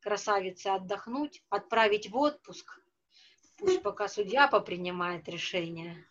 [0.00, 2.81] красавице отдохнуть, отправить в отпуск,
[3.62, 6.04] Пусть пока судья попринимает решение.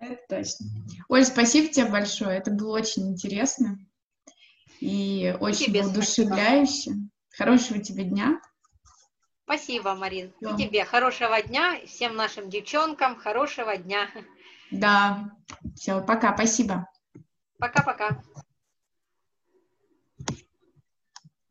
[0.00, 0.66] Это точно.
[1.08, 2.38] Оль, спасибо тебе большое.
[2.38, 3.76] Это было очень интересно
[4.78, 6.90] и очень тебе воодушевляюще.
[6.90, 7.10] Спасибо.
[7.36, 8.40] Хорошего тебе дня.
[9.44, 10.32] Спасибо, Марин.
[10.36, 10.54] Все.
[10.54, 14.08] И тебе хорошего дня, и всем нашим девчонкам хорошего дня.
[14.70, 15.32] Да.
[15.74, 16.88] Все, пока, спасибо.
[17.58, 18.22] Пока-пока.